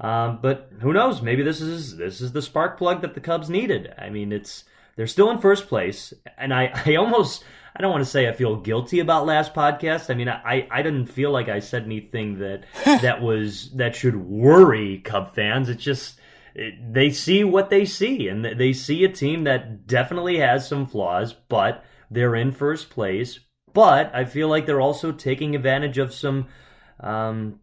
[0.00, 1.20] Um, but who knows?
[1.20, 3.92] Maybe this is this is the spark plug that the Cubs needed.
[3.98, 4.64] I mean, it's
[4.96, 7.44] they're still in first place, and I I almost
[7.76, 10.08] I don't want to say I feel guilty about last podcast.
[10.08, 12.64] I mean, I I didn't feel like I said anything that
[13.02, 15.68] that was that should worry Cub fans.
[15.68, 16.18] It's just
[16.90, 21.32] they see what they see, and they see a team that definitely has some flaws,
[21.32, 23.40] but they're in first place.
[23.72, 26.48] But I feel like they're also taking advantage of some
[27.00, 27.60] um,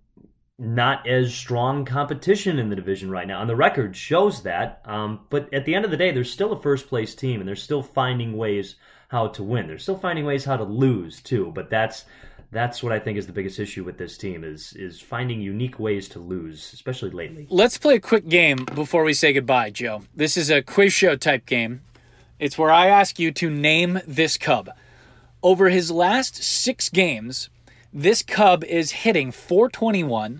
[0.58, 3.42] not as strong competition in the division right now.
[3.42, 4.82] And the record shows that.
[4.86, 7.48] Um, but at the end of the day, they're still a first place team, and
[7.48, 8.76] they're still finding ways
[9.10, 9.68] how to win.
[9.68, 11.52] They're still finding ways how to lose too.
[11.54, 12.06] But that's
[12.56, 15.78] that's what I think is the biggest issue with this team is is finding unique
[15.78, 17.48] ways to lose, especially lately.
[17.50, 20.04] Let's play a quick game before we say goodbye, Joe.
[20.16, 21.82] This is a quiz show type game.
[22.40, 24.70] It's where I ask you to name this Cub.
[25.44, 27.50] Over his last six games,
[27.94, 30.40] this Cub is hitting 421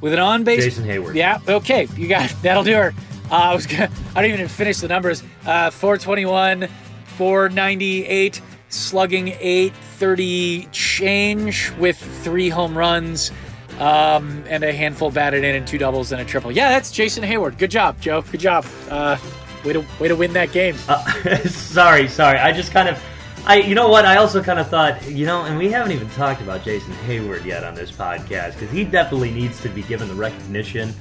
[0.00, 0.64] with an on base.
[0.64, 1.16] Jason Heyward.
[1.16, 2.36] Yeah, okay, you got it.
[2.42, 2.94] That'll do her.
[3.28, 5.20] Uh, I was gonna, I don't even finish the numbers.
[5.44, 6.68] Uh, 421
[7.16, 13.30] 498, slugging 830 change with three home runs
[13.78, 16.50] um, and a handful batted in and two doubles and a triple.
[16.50, 17.58] Yeah, that's Jason Heyward.
[17.58, 18.22] Good job, Joe.
[18.22, 18.64] Good job.
[18.88, 19.16] Uh,
[19.64, 20.76] way to way to win that game.
[20.88, 21.04] Uh,
[21.46, 22.38] sorry, sorry.
[22.38, 23.02] I just kind of.
[23.48, 24.04] I, you know what?
[24.04, 27.44] I also kind of thought, you know, and we haven't even talked about Jason Heyward
[27.44, 30.92] yet on this podcast because he definitely needs to be given the recognition.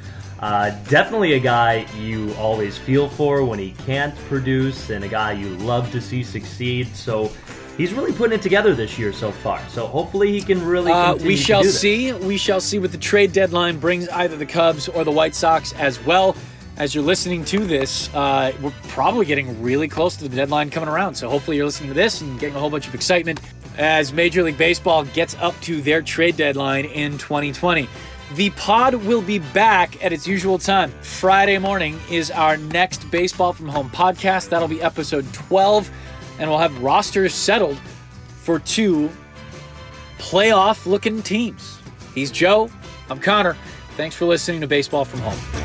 [0.41, 5.31] Uh, definitely a guy you always feel for when he can't produce, and a guy
[5.31, 6.95] you love to see succeed.
[6.95, 7.31] So
[7.77, 9.61] he's really putting it together this year so far.
[9.69, 10.91] So hopefully he can really.
[10.91, 12.13] Uh, we shall see.
[12.13, 15.73] We shall see what the trade deadline brings either the Cubs or the White Sox
[15.73, 16.35] as well
[16.77, 20.89] as you're listening to this, uh, we're probably getting really close to the deadline coming
[20.89, 21.15] around.
[21.15, 23.39] So hopefully you're listening to this and getting a whole bunch of excitement
[23.77, 27.87] as Major League Baseball gets up to their trade deadline in 2020.
[28.33, 30.91] The pod will be back at its usual time.
[31.01, 34.49] Friday morning is our next Baseball from Home podcast.
[34.49, 35.89] That'll be episode 12,
[36.39, 37.77] and we'll have rosters settled
[38.43, 39.09] for two
[40.17, 41.79] playoff looking teams.
[42.13, 42.69] He's Joe.
[43.09, 43.57] I'm Connor.
[43.97, 45.64] Thanks for listening to Baseball from Home.